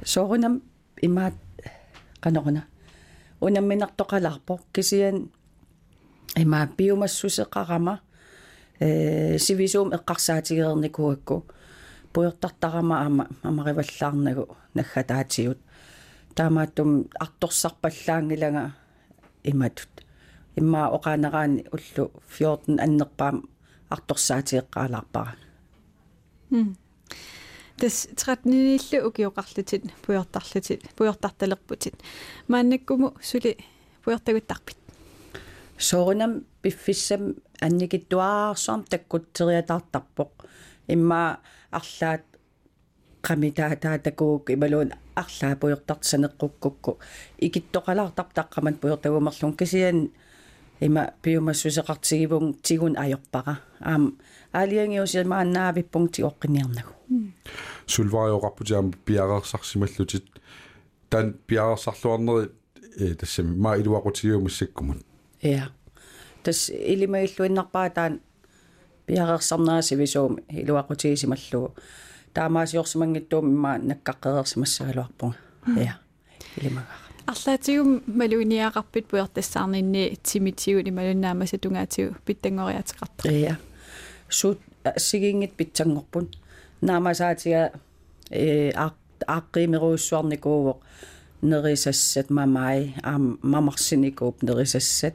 [0.03, 0.61] соорунам
[1.01, 1.33] имаат
[2.24, 2.62] qanoquna
[3.40, 5.30] unamminartoqalarpo kisian
[6.36, 8.00] има биомассусеқарама
[8.80, 11.46] э сивисуум эққарсаатигерникуакку
[12.12, 15.58] пуйортартарама ама амариваллаарнагу наггатаатигут
[16.34, 18.72] таамааттум арторсарпаллаангилага
[19.44, 19.92] иматут
[20.56, 23.36] имма оқаанераани уллу 14 аннерпаам
[23.90, 25.36] арторсаатиеққаалаарпара
[27.77, 31.95] тас 13-ниллу укиоқарлутит пуйортарлутит пуйортарталерпутит
[32.47, 33.57] мааннаккуму сули
[34.03, 34.77] пуйортагуттарпит
[35.77, 40.31] соорунам пиффиссам анникиттуаарсуарм таккуттериатаартарпоқ
[40.87, 41.39] имма
[41.71, 42.23] арлаат
[43.21, 44.93] qamitaata takuuk imaluun
[45.59, 46.99] пуйортартсанеққуккукку
[47.39, 50.11] икиттоқалаартар таққамат пуйортагумерлун кисиан
[50.81, 54.17] има пиумассусеқартигивун тигун ajorpara аам
[54.53, 56.91] аалиангиусимааннаавиппун тиоққиниарнагу
[57.87, 60.25] сулвариоқарпутиам пиарерсарсималлутит
[61.09, 62.51] тан пиарерсарлуарнери
[62.97, 65.05] э тассами ма илуақутигиумассаккумут
[65.41, 65.69] я
[66.43, 68.21] тас илимаиллуиннарпаа таан
[69.05, 71.75] пиарерсарнааси висуум илуақутигисималлугу
[72.33, 75.37] таамаасиорсимангиттуум имма наккаққерерсимассагалуарпунга
[75.77, 75.99] я
[76.57, 83.58] илимага арлаатигум малуиниақарпит пуертассаарнинни тимитигуни малуннаамаса тунгаатигу питтангориатеқарта я
[84.28, 84.58] сут
[84.96, 86.28] сигингит питсангорпун
[86.80, 87.72] наамасаатига
[88.30, 88.70] э
[89.26, 90.80] ааққимеруйуссуарникууво
[91.42, 95.14] нерисассат мамай аам мамарсиникууп нерисассат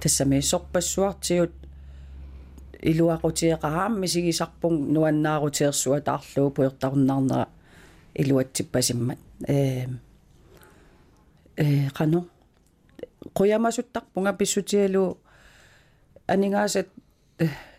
[0.00, 1.52] тассами сорпассуартигут
[2.82, 7.48] илуақутиеқараамми сигисарпун нуаннаарутиерсуа таарлуу пуйортаруннаарнера
[8.14, 9.86] илуатсиппасиммат э
[11.56, 12.24] э қано
[13.34, 15.18] қуямасуттарпунга писсутиалу
[16.26, 16.88] анингаасат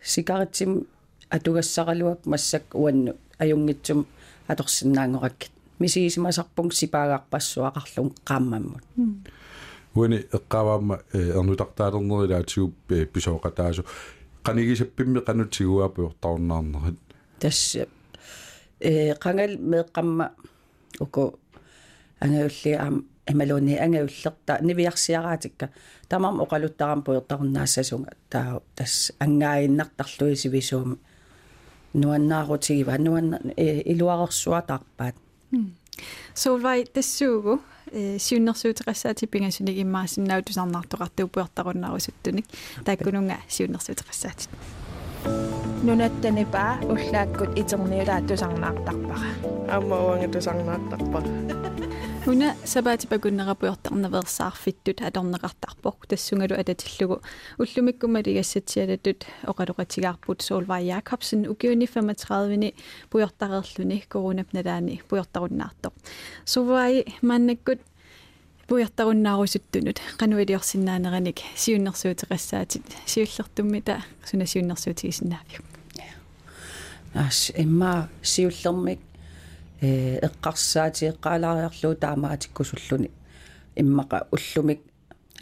[0.03, 0.87] сигаретсим
[1.29, 4.05] атугассаралуак массак уанну аюнгитсум
[4.47, 8.83] аторсиннаангораккит мисигисимасарпунг сипаагаарпассуақарлун qaammammut
[9.95, 12.73] уани эққаваама эрнутартаалернерилаатигуп
[13.13, 13.83] писооқатаасу
[14.45, 16.99] qanigисаппимми qanutiguaa пуйортаруннаарнерит
[17.39, 17.87] тасса
[18.79, 20.25] э qangal meeqqamma
[20.99, 21.39] уку
[22.19, 22.71] ангаулли
[23.26, 25.68] аам эмалуни ангауллерта нивиарсиараатикка
[26.08, 30.96] тамам оқалуттарам пуйортаруннаассасунга таа тас ангаиннартарлуи сивисууми
[31.94, 35.16] нуаннаарутигива нуанна илуарерсуатаарпаат
[36.34, 37.60] Solvay тассуугу
[37.90, 42.46] э сиуннэрсуутеқассаати пингасуник иммаасиннау тусарнаартоқартуу пуертаруннарусуттуник
[42.84, 44.50] тааккунунга сиуннэрсуутеқассаатит
[45.82, 49.30] нунаттанипаа уллааккут итерниулаа тусарнаартарпара
[49.76, 51.65] амма уанга тусарнаартарпара
[52.27, 57.21] уна сабаатипакуннерапуйортарневерсаарфиттут аторнеқартарпоқ тассунгалу ататиллугу
[57.57, 62.73] уллумиккумалигассатсиалатут оқалоқатигаарпут Солвай Якобсен укиуни 35-ни
[63.09, 65.93] пуйортареерлүни коронапналаани пуйортаруннаартоқ
[66.45, 67.79] сувай маннаккут
[68.67, 75.63] пуйартаруннаарусуттунут кануилиорсиннаанераник сиуннэрсуутеқассаатит сиуллертуммита суна сиуннэрсуутигисиннаавиу
[77.13, 78.99] аас имма сиуллермик
[79.80, 83.10] э эққарсаати эққалаариарлуу таамаатиккусуллуни.
[83.76, 84.80] Иммаqa уллумик.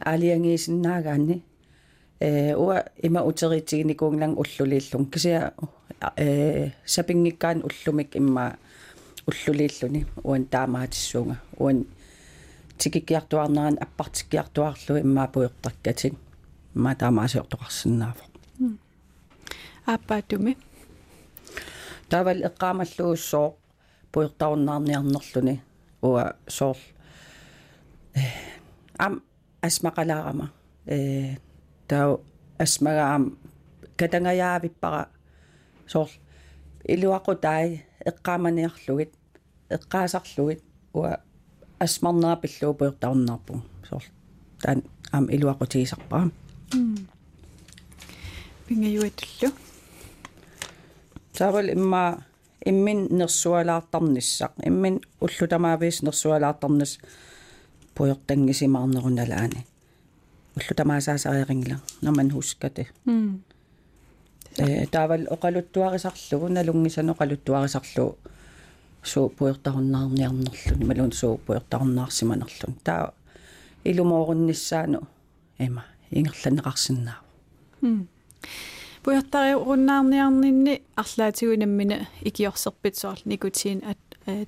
[0.01, 1.43] Аалиангиисиннаагаани
[2.21, 5.07] э уа има утеритигникуунглан уллулииллун.
[5.07, 5.53] Кисиа
[6.17, 8.57] э сапингиккаан уллумик имма
[9.27, 10.07] уллулииллуни.
[10.23, 11.37] Уан таамаатиссуунга.
[11.59, 11.87] Уан
[12.79, 16.17] тикиккиартуарнеран аппартиккиартуарлу иммаа пуйортаккатин
[16.75, 18.25] имма таамаасиортоқарсинаафо
[19.87, 20.57] ааппаатуми
[22.09, 23.57] тавал эққаамаллууссоо
[24.15, 25.55] пуйортаруннаарниарнерлүни
[26.03, 26.79] уа соор
[29.05, 29.15] ам
[29.67, 30.47] асмақалаарама
[30.87, 31.37] э
[31.89, 32.21] тау
[32.65, 33.23] асмагаам
[33.99, 35.03] катангаyaavipпара
[35.93, 36.11] соор
[36.95, 39.13] илуақутаи эққааманиарлугит
[39.77, 40.63] эққаасарлугит.
[40.93, 41.21] Уа
[41.79, 44.05] асмарнера пиллуу пуйортаруннаарпу соор
[44.63, 46.31] таан ам илуақутигисарпара
[48.67, 49.51] пингаюатуллу
[51.33, 52.25] тавал имма
[52.65, 56.99] иммин нерсуалаартарниссақ иммин уллутамаавис нерсуалаартарнис
[57.95, 59.61] пуйортангисимаарнерунналаани
[60.57, 62.89] уллутамаасаасариарингила наман хускате
[64.57, 68.17] э тавал оқалуттуарисарлугу налунгисано оқалуттуарисарлу
[69.05, 70.87] суу пуйортаруннаарниарнерлун.
[70.87, 72.75] Малун суу пуйортаруннаарсиманерлун.
[72.85, 73.15] Таа
[73.85, 75.01] илумоорунниссаану
[75.59, 77.21] эма ингерланеқарсинаа
[79.05, 83.99] пуйортариуруннаарниарнинни арлаатигунаммина икиорсерпит соор никутиин ат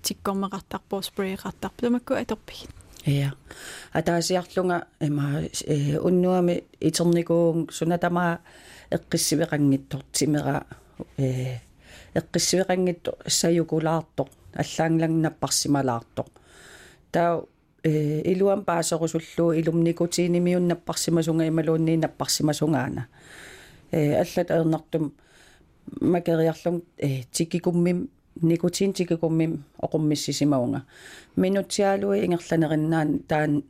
[0.03, 2.71] тиккормеқартарпоо спрейқартарпу тамакку аторпигит
[3.07, 3.35] Ja.
[3.93, 8.41] Атаасиарлунга има э уннуами итерникуун сунатама
[8.91, 10.67] эққиссивеқангиттор тимера
[11.17, 11.59] э
[12.15, 16.27] эққиссивеқангитто саюкулаартоқ аллаанглангнаппарсималаартоқ
[17.13, 17.45] таа
[17.85, 23.46] э илуам паасерусуллуу илумникутиинимиуннаппарсимасунга ималууннииннаппарсимасунгаана э
[23.97, 25.13] аллат аернартум.
[26.01, 30.85] Макериарлун э тикикуммим никутиинтикикуммим оқуммиссисимаунга.
[31.37, 33.65] Минутсиалуи ингерланериннаан таан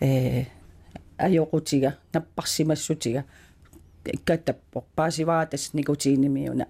[0.00, 0.44] э
[1.18, 3.24] ajоqutiga наппарсимассутига.
[4.04, 6.66] Иккаттаппо паасиваатас никутиинимиуна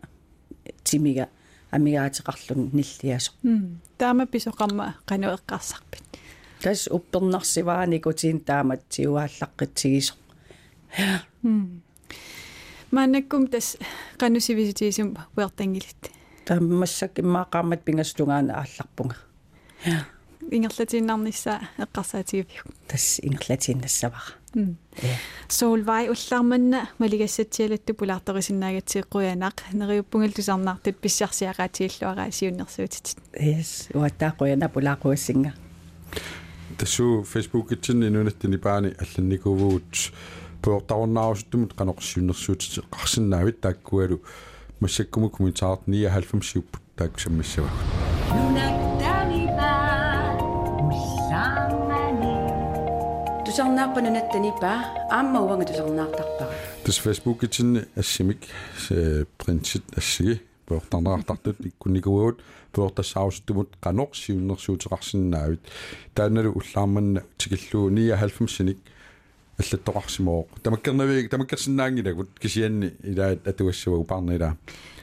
[0.83, 1.29] тимига
[1.71, 3.33] амигаатеқарлун ниллиасо.
[3.99, 6.03] Таама писоқарма қану эққарсарпит
[6.65, 10.15] тас уппернарсиваа никутиин таамат тиуааллаққитсигисо
[12.95, 13.77] маннаккум тас
[14.21, 16.03] қанусивиситисум уертангилит
[16.47, 19.17] таамассак иммаақаамат пингастунгаана аалларпунга.
[20.51, 24.39] Ингерлатииннарнissaа эққарсаатигивиу тас ингерлатииннассавара
[25.49, 35.53] соулвай уллаарманна малигассатсиалатту пулаарторисиннаагатсиэққуянаақ нериуппунгал тусарнаартут писсарсиагаатииллуараа сиуннерсуутит yes уаттаақуяна пулаақуассинга
[36.79, 40.13] тассуу фейсбукитсинни нунаттини паани алланникувуут
[40.65, 44.23] пуортаруннаарусуттумут каноқсиуннерсуутит қарсиннаавит тааккуалу
[44.81, 47.69] массаккуму комментаарт 99 сиуппут тааккусаммиссава
[53.45, 54.73] тусарнааппанунаттанипа
[55.11, 56.51] аама уанга тусарнаартарпара
[56.85, 58.41] тус фейсбукитсинни ассимик
[59.37, 60.41] принцит ассиги.
[60.67, 62.41] Пуортарнаартартут иккуникуут
[62.73, 65.61] пуортассаарусуттумут каноқ сиуннерсуутеқарсинаавит
[66.15, 68.79] таанналу уллаарманна тикиллуу 99 синик
[69.59, 74.57] аллаттоқарсимоо тамаккернавиг тамаккерсинаангилагут кисианни илаат атуассавагу парнила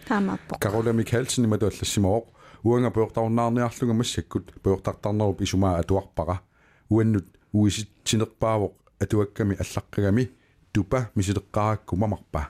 [0.08, 2.26] таамааппо карола микхалсин имату аллассимоо.
[2.64, 6.42] Уанга пуортаруннаарниарлунга массаккут пуортартарнеруп исумаа атуарпара.
[6.90, 10.30] Уаннут уиситсинерпаавоқ атуакками аллаққагами
[10.72, 12.50] тупа мисилеққаракку мамарпа.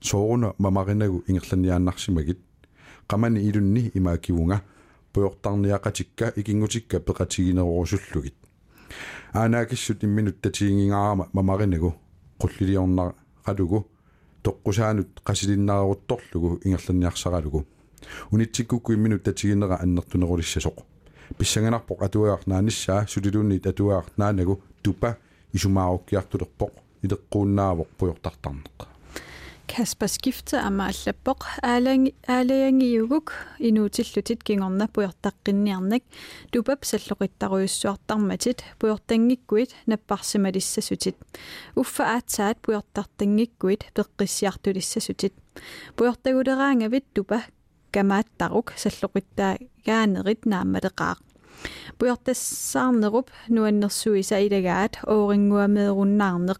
[0.00, 2.40] Сооруна мамаринагу ингерланниааннарсимагит
[3.08, 4.60] qamani ilunni imaakivunga
[5.12, 8.45] puyortarniaqatikka ikingуtikka peqatigинерорусуллугит аанаакиссут
[10.02, 11.94] имминут татигингаарама мамаринагу
[12.40, 13.84] qulliliornar qalugu
[14.42, 17.64] toqqusaanuт qasilиннаарутторлугу ингерланниарсаралугу
[18.32, 20.76] унитсиккукку имминут татигинера аннертунерулиссасоқ
[21.38, 25.16] писсанганарпоқ атуаартнааниссаа сулилуунни татуаартнаанагу тупа
[25.56, 26.72] исумааруккиартулерпоқ
[27.04, 28.95] илеққууннаавоқ пуйортартарнеқ
[29.67, 33.27] Kasper Skifte амааллаппоқ аалаанги аалаангиугук
[33.59, 36.03] инуутиллутит кингорна пуйортаққинниарнак
[36.51, 41.15] тупап саллоқиттаруйуссуартарматит пуйортангиккуит наппарсималиссасутит
[41.75, 45.33] уффа аатсаат пуйортартангиккуит пеққиссиартулиссасутит
[45.95, 47.43] пуйортагулераангавит тупа
[47.91, 51.19] камааттарук саллоқиттаагаанерит нааммалеқаақ
[51.97, 56.59] пуйортассаарнеруп нуаннерсуиса илагаат оорингуамееруннаарнеқ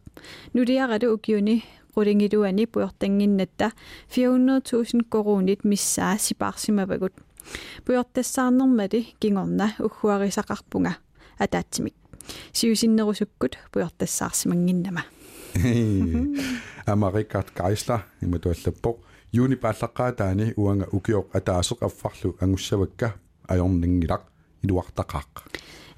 [0.53, 1.63] нулиаралу укиуни
[1.96, 3.72] qulingilуани пуйортангиннатта
[4.14, 7.14] 400 000 коруунит миссаа сипаарсимавагут
[7.86, 10.92] пуйортассаарнермали кингорна уггуарисақарпунга
[11.38, 11.94] атаатсимик.
[12.52, 15.04] Сиусиннерусуккут пуйортассаарсимангиннама
[16.86, 18.96] Amerikat Geisler иматуаллаппоқ
[19.32, 23.08] юуни пааллаққаатаани уанга укиоқ атаасеқ аффарлу ангуссавакка
[23.48, 24.22] ajorningilaq
[24.64, 25.32] iluartaqaaq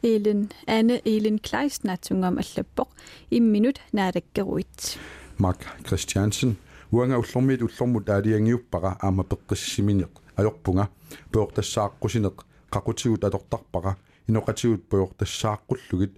[0.03, 2.89] Elin Anne Elin Kleisnatungam allappoq
[3.31, 4.99] imminut naalakkeruit
[5.39, 6.57] Mark Christiansen.
[6.91, 10.89] Уанга уллормиит уллормут аалиангиуппара аама пеққиссиминеқ ajorpunga
[11.33, 12.37] пеортассааққусинеқ
[12.71, 13.97] қақутигут атортарпара
[14.29, 16.13] иноқатигут пеортассааққуллугит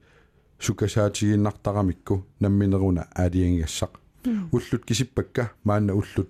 [0.58, 3.92] сукасаатигиннартарамикку намминеруна аалиангиассақ
[4.52, 6.28] уллут кисиппакка маанна уллут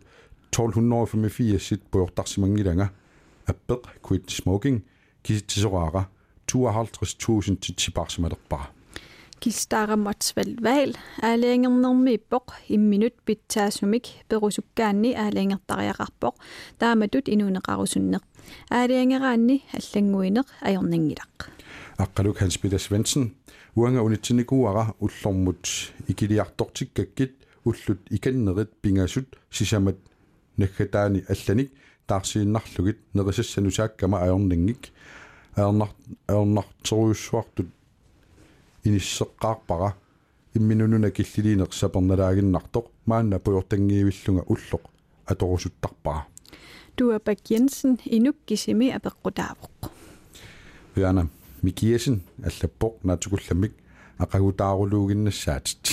[0.52, 2.90] 1285 сит пеортарсимангилага
[3.46, 4.82] аппеқ quit smoking
[5.22, 6.08] киситсисораара
[6.46, 8.70] 52000 титсипарсималерпара
[9.42, 16.34] кистаарамматсвал ваал аалиангернэрми иппоқ имминут питсаасумик перусуккаанни аалиангертариақарпоқ
[16.78, 18.22] тааматут инуунеқарусуннеқ
[18.78, 21.36] аалиангераанни аллангуинеқ аёрнангилақ
[22.04, 23.24] аққалук Hans Peter Svensson
[23.74, 25.64] уанга унитсиникууара уллормут.
[26.08, 27.34] Икилиартортиккаккит
[27.64, 29.96] уллут иканнерит пингасут сисамат
[30.56, 31.72] наггатаани алланик
[32.06, 34.90] таарсииннарлугит нерисассанусааккама аёрнингик
[35.56, 35.90] аернар
[36.26, 37.68] аернартеруйуссуартут
[38.84, 39.94] иниссеққарпара
[40.54, 44.82] имминунуна киллилинеқ саперналаагиннартоқ маанна пуйортангиивиллунга уллоқ.
[45.26, 46.26] Аторусуттарпара
[46.96, 49.90] Dua Bak Jensen inukкисими апеққутаавоқ.
[50.96, 51.26] Viana
[51.62, 53.72] Mikiesen аллаппоқ наатукулламик
[54.18, 55.84] ақагутаарулуугиннассаатит.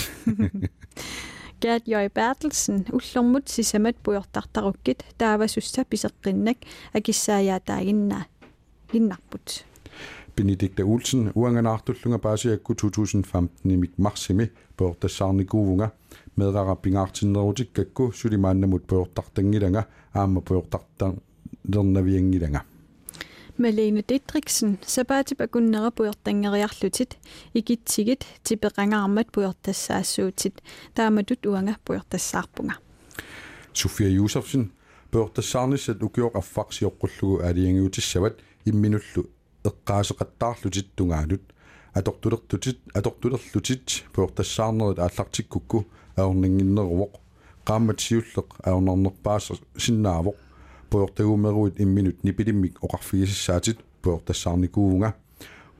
[1.62, 6.58] Gert Jøj Bertelsen ullormut sisamat puyortartarukkit taavasussa piseqqinnak
[6.98, 8.24] akissaajaataaginnaa
[8.94, 9.67] linnarput
[10.38, 15.90] Benedikta Olsen uanganartulluga paasiakku 2015 imik marsimi peortassaarnikuuvunga
[16.36, 19.84] meeqarapingaartinneruutikkakku sulimaannamut peortartangilanga
[20.16, 21.14] aamma peortartar
[21.76, 22.62] lernaviangilanga
[23.58, 27.18] Malene Didriksen sabati pagunnera puyortangeriarlutit
[27.56, 30.62] ikitsigit tipeqangaarmat puyortassaassuutit
[30.94, 32.74] taamatut uanga puyortassaarpunga
[33.74, 34.72] Sofia Josefsen
[35.12, 38.34] puyortassaarnissat ukior affarsiorqullugu aaliangiutissavat
[38.66, 39.26] imminullu
[39.70, 41.44] эққаасеқаттаарлутит тунгааlut
[41.98, 47.14] аторtulertutit аторtulerlutit поортассаарнерит ааллартиккукку аорнингиннеруоқ
[47.68, 48.50] qaammatsiulleq
[49.78, 50.36] синнаавоқ.
[50.90, 55.16] Поортагумеруит имминут нипилиммик оқарфигисаатит поортассаарникуувнга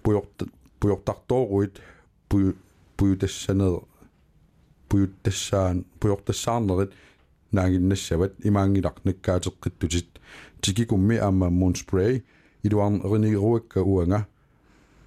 [0.04, 0.48] пуйорта
[0.80, 1.80] пуйортартооруит
[2.28, 2.58] пую
[2.98, 3.84] пуютассанер
[4.90, 6.92] пуюттассаан пуйортассаарнерит
[7.52, 10.08] наагиннассават имаангилақ наккаатеққиттутит
[10.62, 12.26] тикикумми аама мунспрей
[12.65, 14.21] илуарн эринигируакка уанга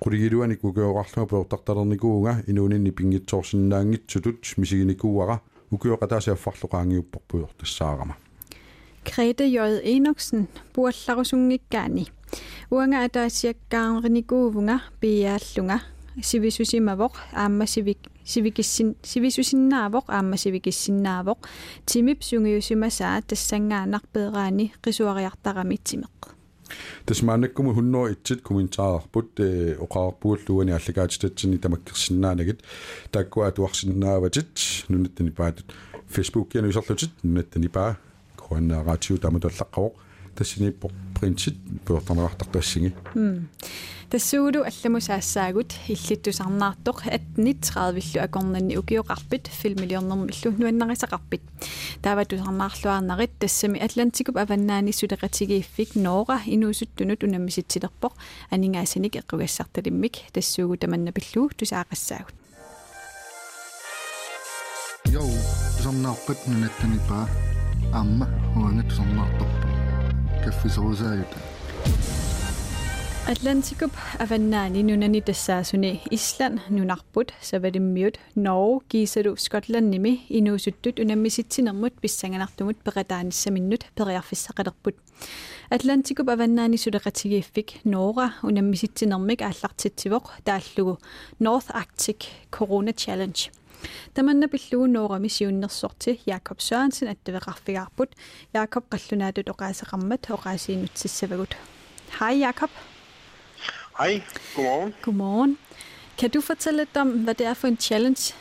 [0.03, 5.39] qulигилуаник укеоqarluma пеортарталерникуунга инуунинни пингитсоорсинаангитсутут мисигиникууара
[5.73, 8.15] укеоqataasiaffarluqaangiupporpuyortassаарama
[9.05, 9.57] Grete J.
[9.83, 12.07] Enoksen puallarusungikkaani
[12.71, 15.79] uanga ataasiakkaarnikuuvunga piaallunga
[16.21, 21.39] sivisusimavoq aamma sivik sivikissin sivisusinnaavoq aamma sivikissinnaavoq
[21.91, 26.35] timip sungiusimasaa tassangaanarpeeraani qisuariartaramitsimeq
[27.06, 32.60] тасмаанаккуму 101 комментаарпут э оқаарпууллуани аллагаатитатсини тамаккерсинаанагит
[33.10, 34.48] тааккуа туарсиннааватит
[34.88, 35.66] нунаттани паатут
[36.08, 37.98] фейсбук киану исерлутит нунаттани паа
[38.36, 39.92] коаннаараатиу таматаллаққавоқ
[40.36, 40.90] тассиниппо
[41.20, 42.94] принтит пуортарнеартартассиги
[44.10, 51.42] тассуугулу алламусаассаагут иллиттусарнаартоқ 1830 акорнанни укиоқарпит филмилиорнэрмиллу нуаннарисақарпит
[52.02, 58.12] тааватусарнаарлуарнарит тассами атлантикуп аваннаани сулеқатигииффик ноора инуусуттунут унаммиситсилерпоқ
[58.50, 62.34] анингаасаник эққугассарталиммик тассуугу таманнапиллуу тусаақассаагут
[65.06, 65.30] йоу
[65.82, 67.28] сорнааққат нунаттанипаа
[67.92, 69.69] амма хуангат сорнаарторпа
[70.44, 71.16] kaffisoruusaa
[73.30, 73.92] Atlantikup
[74.24, 84.96] avannani nunani tassaasune Island nunarput savadimmiut Norge giisalu Skotlannimi inuusuttut unammitsitsinermut pissanganartumut peqataanissaminnut periarfissaqalerput
[85.70, 90.98] Atlantikup avannani suleqatigiiffik Norra unammitsitsinermik aallartitsivoq taallugu
[91.38, 93.59] North Arctic Corona Challenge.
[94.88, 98.08] Noora missiunnersorti Jakob Sørensen attaveqarfigaarput
[98.54, 101.56] Jakob qallunaatut oqaaseqarmat oqaasiinutsissavagut
[102.20, 102.70] Hej Jakob.
[103.98, 104.22] Hej,
[104.56, 104.94] godmorgen.
[105.02, 105.58] Godmorgen.
[106.18, 108.34] Kan du fortælle lidt om, hvad det er for en challenge?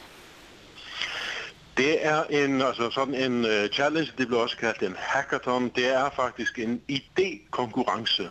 [1.77, 5.69] Det er en, altså sådan en uh, challenge, det bliver også kaldt en hackathon.
[5.75, 8.23] Det er faktisk en idékonkurrence,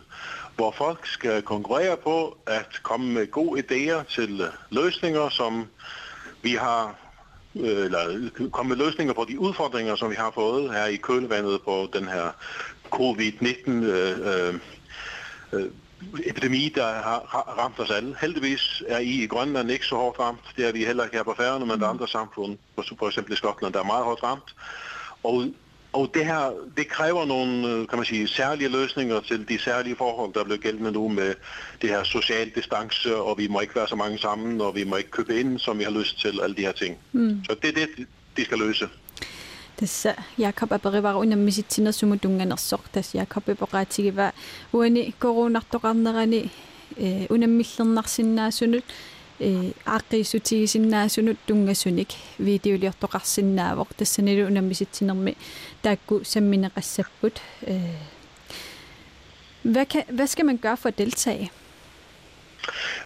[0.55, 5.67] hvor folk skal konkurrere på at komme med gode idéer til uh, løsninger, som
[6.41, 6.95] vi har
[7.55, 11.61] øh, eller komme med løsninger på de udfordringer, som vi har fået her i kølevandet
[11.65, 12.31] på den her
[12.95, 14.53] covid-19 øh,
[15.53, 15.71] øh,
[16.25, 18.15] epidemi, der har ra- ramt os alle.
[18.21, 20.39] Heldigvis er I i Grønland ikke så hårdt ramt.
[20.57, 23.33] Det er vi heller ikke her på Færøerne, men der er andre samfund, for eksempel
[23.33, 24.55] i Skotland, der er meget hårdt ramt.
[25.23, 25.45] Og,
[25.93, 29.95] og det her, det kræver nogle, øh, kan man sige, særlige løsninger til de særlige
[29.95, 31.33] forhold, der bliver gældende nu med
[31.81, 34.95] det her social distance, og vi må ikke være så mange sammen, og vi må
[34.95, 36.97] ikke købe ind, som vi har lyst til, alle de her ting.
[37.11, 37.41] Mm.
[37.49, 38.87] Så det er det, de skal løse.
[39.79, 44.31] tässä Jakob aperivar unammisitsinnersumutunganersoq tas Jakob epoqaatigiva
[44.73, 46.51] uani koronartoqarnerani
[46.97, 47.27] э
[49.40, 55.36] унаммиллернарсиннаасунут э ааққиссутигисиннаасунут тунгасуник видеолиортоқарсинаавоқ тассанилу унаммиситсинерми
[55.82, 57.80] таакку самминеқассаппут э
[59.64, 61.50] hvad, kan, hvad skal man gøre for at deltage?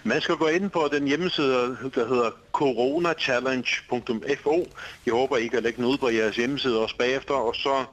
[0.04, 4.66] Man skal gå ind på den hjemmeside, der hedder coronachallenge.fo.
[5.06, 7.84] Jeg håber, I kan lægge den ud på jeres hjemmeside også bagefter, og så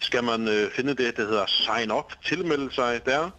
[0.00, 3.30] skal man øh, finde det, der hedder sign up, tilmelde sig der.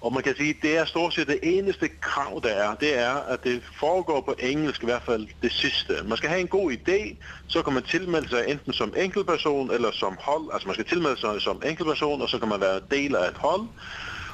[0.00, 2.74] Og man kan sige, at det er stort set det eneste krav, der er.
[2.74, 5.92] Det er, at det foregår på engelsk, i hvert fald det sidste.
[6.04, 7.16] Man skal have en god idé,
[7.48, 10.44] så kan man tilmelde sig enten som enkeltperson eller som hold.
[10.52, 13.36] Altså man skal tilmelde sig som enkeltperson, og så kan man være del af et
[13.36, 13.62] hold.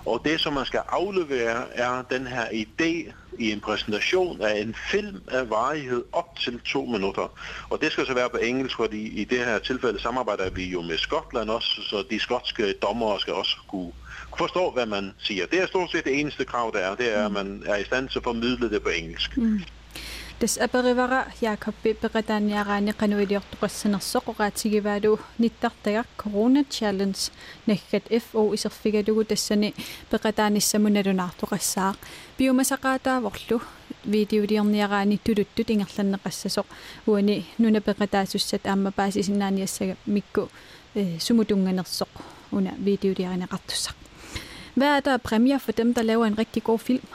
[0.04, 4.74] Og det, som man skal aflevere, er den her idé i en præsentation af en
[4.90, 7.32] film af varighed op til to minutter.
[7.68, 10.82] Og det skal så være på engelsk, fordi i det her tilfælde samarbejder vi jo
[10.82, 13.92] med Skotland også, så de skotske dommere skal også kunne
[14.38, 15.46] forstå, hvad man siger.
[15.46, 16.94] Det er stort set det eneste krav, der er.
[16.94, 19.36] Det er, at man er i stand til at formidle det på engelsk.
[19.36, 19.60] Mm.
[20.42, 27.30] тасаперивара яакаппи пекатааниараани кануилиортуқассанерсоқ угаатигиваалу ниттартагар корона чаллендж
[27.66, 29.74] наггат фо исерфигалугу тассани
[30.10, 31.96] пекатааниссамуналунаартуқассаақ
[32.38, 33.56] пиумасақаатааворлу
[34.04, 36.66] видеолиерниараани тулуттут ингерланнеқассасоқ
[37.06, 40.48] уани нуна пекатаасуссат аамма паасисинааниассага микку
[41.26, 42.10] сумутунганерсоқ
[42.50, 44.01] уна видеолиаранеқартуссақ
[44.74, 47.06] hvad er der præmier for dem, der laver en rigtig god film?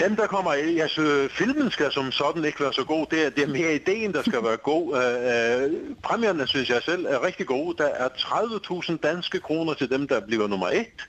[0.00, 3.06] Dem, der kommer i, altså filmen skal som sådan ikke være så god.
[3.10, 4.82] Det er, det er mere ideen, der skal være god.
[4.82, 7.76] Uh, uh, præmierne, synes jeg selv, er rigtig gode.
[7.78, 11.06] Der er 30.000 danske kroner til dem, der bliver nummer et.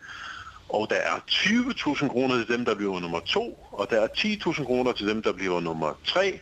[0.70, 3.68] Og der er 20.000 kroner til dem, der bliver nummer to.
[3.72, 6.40] Og der er 10.000 kroner til dem, der bliver nummer tre.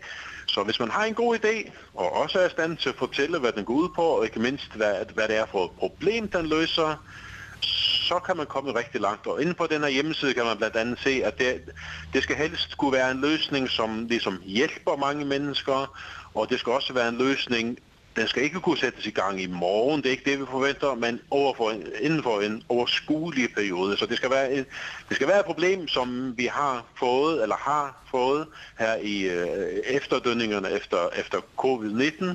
[0.48, 3.40] Så hvis man har en god idé, og også er i stand til at fortælle,
[3.40, 6.28] hvad den går ud på, og ikke mindst, hvad, hvad det er for et problem,
[6.28, 7.04] den løser,
[8.06, 9.28] så kan man komme rigtig langt.
[9.28, 11.62] Og inde på den her hjemmeside kan man blandt andet se, at det,
[12.14, 15.98] det skal helst skulle være en løsning, som ligesom hjælper mange mennesker,
[16.34, 17.78] og det skal også være en løsning,
[18.16, 20.96] den skal ikke kunne sættes i gang i morgen, det er ikke det, vi forventer,
[20.96, 23.98] men overfor inden for en overskuelig periode.
[23.98, 24.66] Så det skal, være et,
[25.10, 28.48] det skal være et problem, som vi har fået, eller har fået
[28.80, 29.48] her i øh,
[29.86, 32.26] efterdønningerne efter, efter covid-19,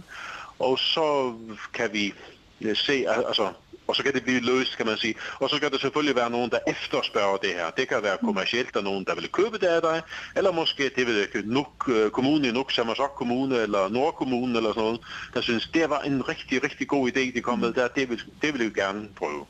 [0.58, 1.34] og så
[1.74, 2.14] kan vi
[2.60, 3.52] øh, se, altså
[3.91, 5.14] og så kan det blive løst, kan man sige.
[5.41, 7.70] Og så skal der selvfølgelig være nogen, der efterspørger det her.
[7.70, 10.03] Det kan være kommercielt, der er nogen, der vil købe det af dig,
[10.36, 15.01] eller måske det vil Nuuk, kommunen i Nuuk, Samasok Kommune, eller Nordkommunen, eller sådan noget,
[15.34, 17.88] der synes, det var en rigtig, rigtig god idé, de kom med der.
[17.88, 19.47] Det vil, det vil vi gerne prøve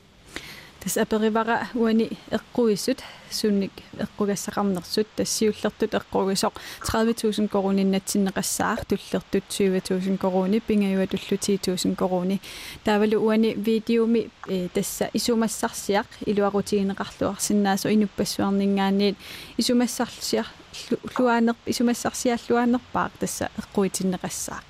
[0.83, 11.37] тас аперивара уани эққуиссут сунник эққугассақарнерсут тассиуллертут эққугисоқ 30000 коруниннатсиннеқассаар туллертут 20000 коруни пингаюа туллу
[11.37, 12.41] 10000 коруни
[12.83, 14.29] таавалу уани видеоми
[14.73, 19.17] тасса исумассарсиақ илуарутигинеқарлуарсинаасо инуппассуарнингаанниит
[19.57, 20.47] исумассарсиар
[21.17, 24.61] луанер исумассарсиаллуанерпаақ тасса эққуитиннеқассаа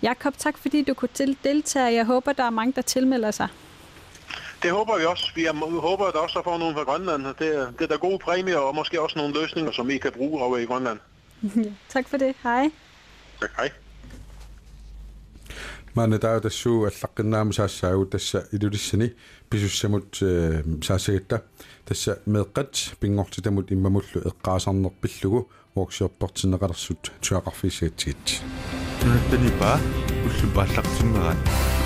[0.00, 1.78] Jakob, tak fordi du kunne deltage.
[1.78, 3.48] Jeg håber, der er mange, der tilmelder sig.
[4.63, 5.31] Det håber vi også.
[5.35, 5.47] Vi
[5.79, 7.25] håber, at der også får nogen fra Grønland.
[7.39, 10.11] Det er, det er der gode præmier, og måske også nogle løsninger, som I kan
[10.11, 10.99] bruge over i Grønland.
[11.89, 12.35] tak for det.
[12.43, 12.71] Hej.
[13.41, 13.71] Tak, hej.
[15.95, 19.13] маана таа тассуу аллаққиннаама саассаагу тасса илулиссани
[19.49, 21.43] писуссамут саассагатта
[21.85, 28.41] тасса меэққат пингортитамут иммамуллу эққаасарнерпиллугу workshop-портинеқалерсут туақарфисаатсигит
[29.01, 29.79] тунаттанипа
[30.25, 31.37] уллупааллартиммерат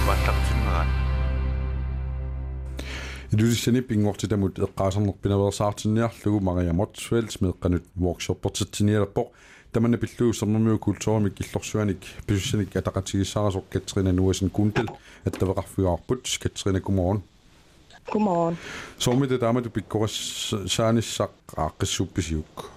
[0.07, 0.51] пааллартиммерат
[3.32, 9.28] илулиссани пингортитамут эққаасарнерпинаверсаартинниарлугу Maria Motsfeldt меэққанут workshop-портитсиниалерпоқ
[9.72, 14.88] тамана пиллуусернэрмиу культуурмик киллорсуаник писуссаник атақатигиссаарасоқ Katrina Nuasen Gundel
[15.26, 17.24] аттавеқарфиуарпут Katrina godmorgen
[18.11, 18.57] Godmorgen.
[18.97, 22.72] Sommite dama du pikkoras saanissaq aaqqissuppisiuk.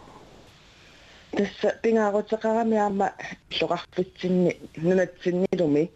[1.37, 3.09] Tässä pingaarutaqaramiaama
[3.61, 5.91] loqarpitsinni nunatsinniilumi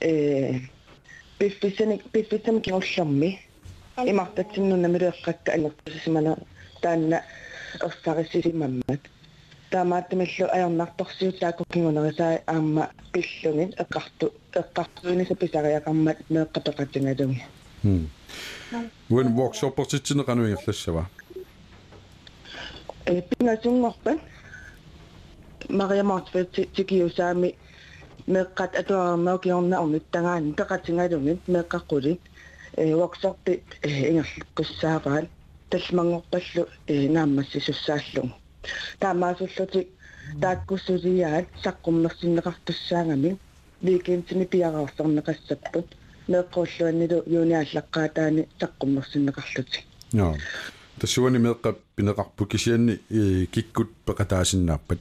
[0.00, 0.60] ee
[1.38, 2.60] piffisani piffisam
[3.95, 6.37] kiullermi имартатсиннунамилуэққакка аннертусимана
[6.81, 7.21] таанна
[7.81, 9.01] ерсарисисимаммат
[9.71, 13.73] таамааттамиллу аернарторсиутаакку кигунерисаа аама пиллуни.
[13.77, 17.41] Эққарту эққартуунисо писариақармат меэққапеқатингалуги
[17.83, 18.07] Hm.
[19.09, 21.09] When workshop-ортитсинеқануингерлассава
[23.05, 24.19] э пингасунгорпан
[25.69, 27.55] Maria Montfeld тикиусаами
[28.27, 32.21] меққат атуарнаа киорна орнит тагаан пеқатингалугит меққаққулит
[32.77, 35.27] э воксорпи ингерлаққуссаараат
[35.69, 38.31] талмангорпаллу э нааммассисуссааллугу
[38.99, 39.87] таамаасуллутик
[40.41, 43.37] тааккуссулиаат саққуммерсиннеқартуссаагами
[43.81, 45.87] викентини пиараорсорнеқассаппут
[46.27, 50.35] меққуллуаннилу юниааллаққаатаани саққуммерсиннеқарлутик joo
[50.99, 52.99] тассуани меққа пинеқарпу кисианни
[53.51, 54.99] киккут пеқатаасиннааппат.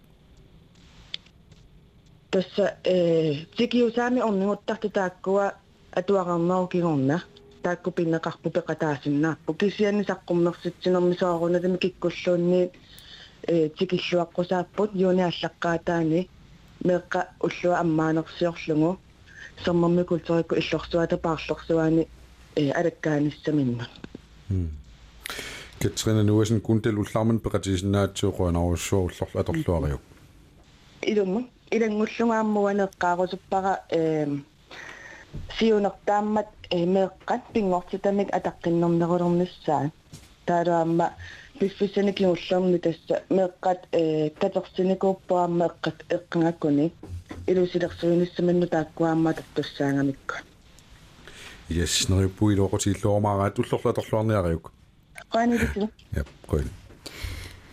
[2.31, 5.55] Тасса э тикиусаами орнигуттарти тааккуа
[5.93, 7.23] атуақарнеру кигорна
[7.67, 12.63] таакку пиннеқарпу пеқатаасиннааппу кисиани саққуммерситсинерми соорунатами киккуллуунни
[13.53, 16.21] э тикиллуаққусааппут юниааллаққаатаани
[16.89, 18.99] меққа уллуа аммаанерсиорлугу.
[19.65, 22.09] Соммерми култорикку иллорсуата paarlorsuaani
[22.57, 23.87] э алаккааниссаминна
[25.81, 30.01] Katrina Nuasen kundel ullarman peqatisinnaatsuuquanarussuu ullorlu atorluariuk
[31.11, 31.41] илумма
[31.71, 34.27] илангуллунгааммуанеққарусуппара э
[35.59, 39.91] сиунертааммат эмеэққат пингортитамик атаққиннэрнерулерниссаа
[40.47, 41.07] таалуамма
[41.59, 46.93] пиффисани киуллэрни тасса меэққат э катерсиникууппаамма эққат эққангаккуни
[47.47, 50.35] илусилерсуиниссаманну тааккуаамма таттуссаангамикку
[51.70, 54.64] yes neripuiluoqutiilluormaaraa tullorlu atorluarniariuk
[55.35, 56.24] qaanilisilu ja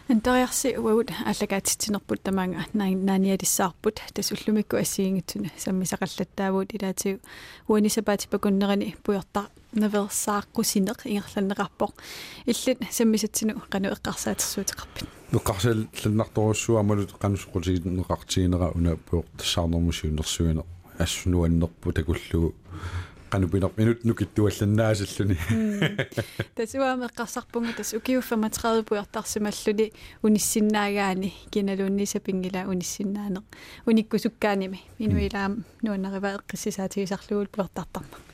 [0.08, 7.20] qoil антериарси уагут аллагаатитсинерпут тамаанга нааниалиссаарпут тасуллумикку ассиингитсуна саммисақаллаттаавут илаатигу
[7.68, 11.92] уанисапаатипакуннерани пуйорта наверсааққусинеқ ингерланнеқарпоқ
[12.46, 20.64] иллит саммисатсину қану эққарсаатерсуутеқарпит нуққарсал ланнарторуссуа амалут қанусуқутигит неқартигинера уна пуортассаарнэрмусиунерсуина
[20.98, 22.54] ассунуаннерпу такуллугу
[23.31, 25.35] qanupinaq minut nukittuallannaasalluni
[26.55, 29.91] тасуама эққарсарпунга тас укиуффама 30 пуйартарсималлуни
[30.23, 33.45] униссиннаагаани киналууннисапингила униссиннаанеқ
[33.89, 35.53] униккусуккааними инуилаам
[35.83, 38.28] нуаннарива эққиссисаатигисарлугул пуертартарма so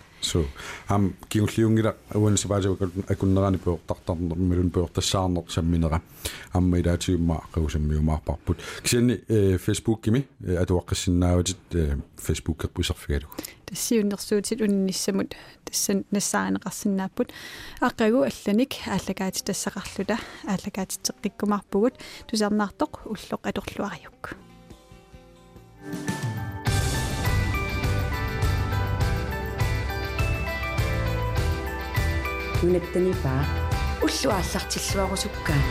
[0.90, 2.70] am kiulliungila uan sabaja
[3.14, 6.00] akunnerani puortartarner milun puortassаарner samminera
[6.54, 9.20] amma ilaatiumma aqausammiumaarparput kisianni
[9.66, 10.26] facebook kimi
[10.62, 11.80] atuaqqissinnaavatit
[12.28, 13.28] facebook kerpuserfigalu
[13.66, 17.34] тассиуннэрсуутит уннissamут тассан нассаанеқарсинааппут
[17.82, 20.18] аққагу алланик ааллагаати тассақарлута
[20.52, 21.96] ааллагаати теққиккумарпугут
[22.30, 24.24] тусарнаартоқ уллоқ аторлуариук
[32.64, 33.42] нунаттанипаа
[34.06, 35.62] уллуааллартиллуарусуккаа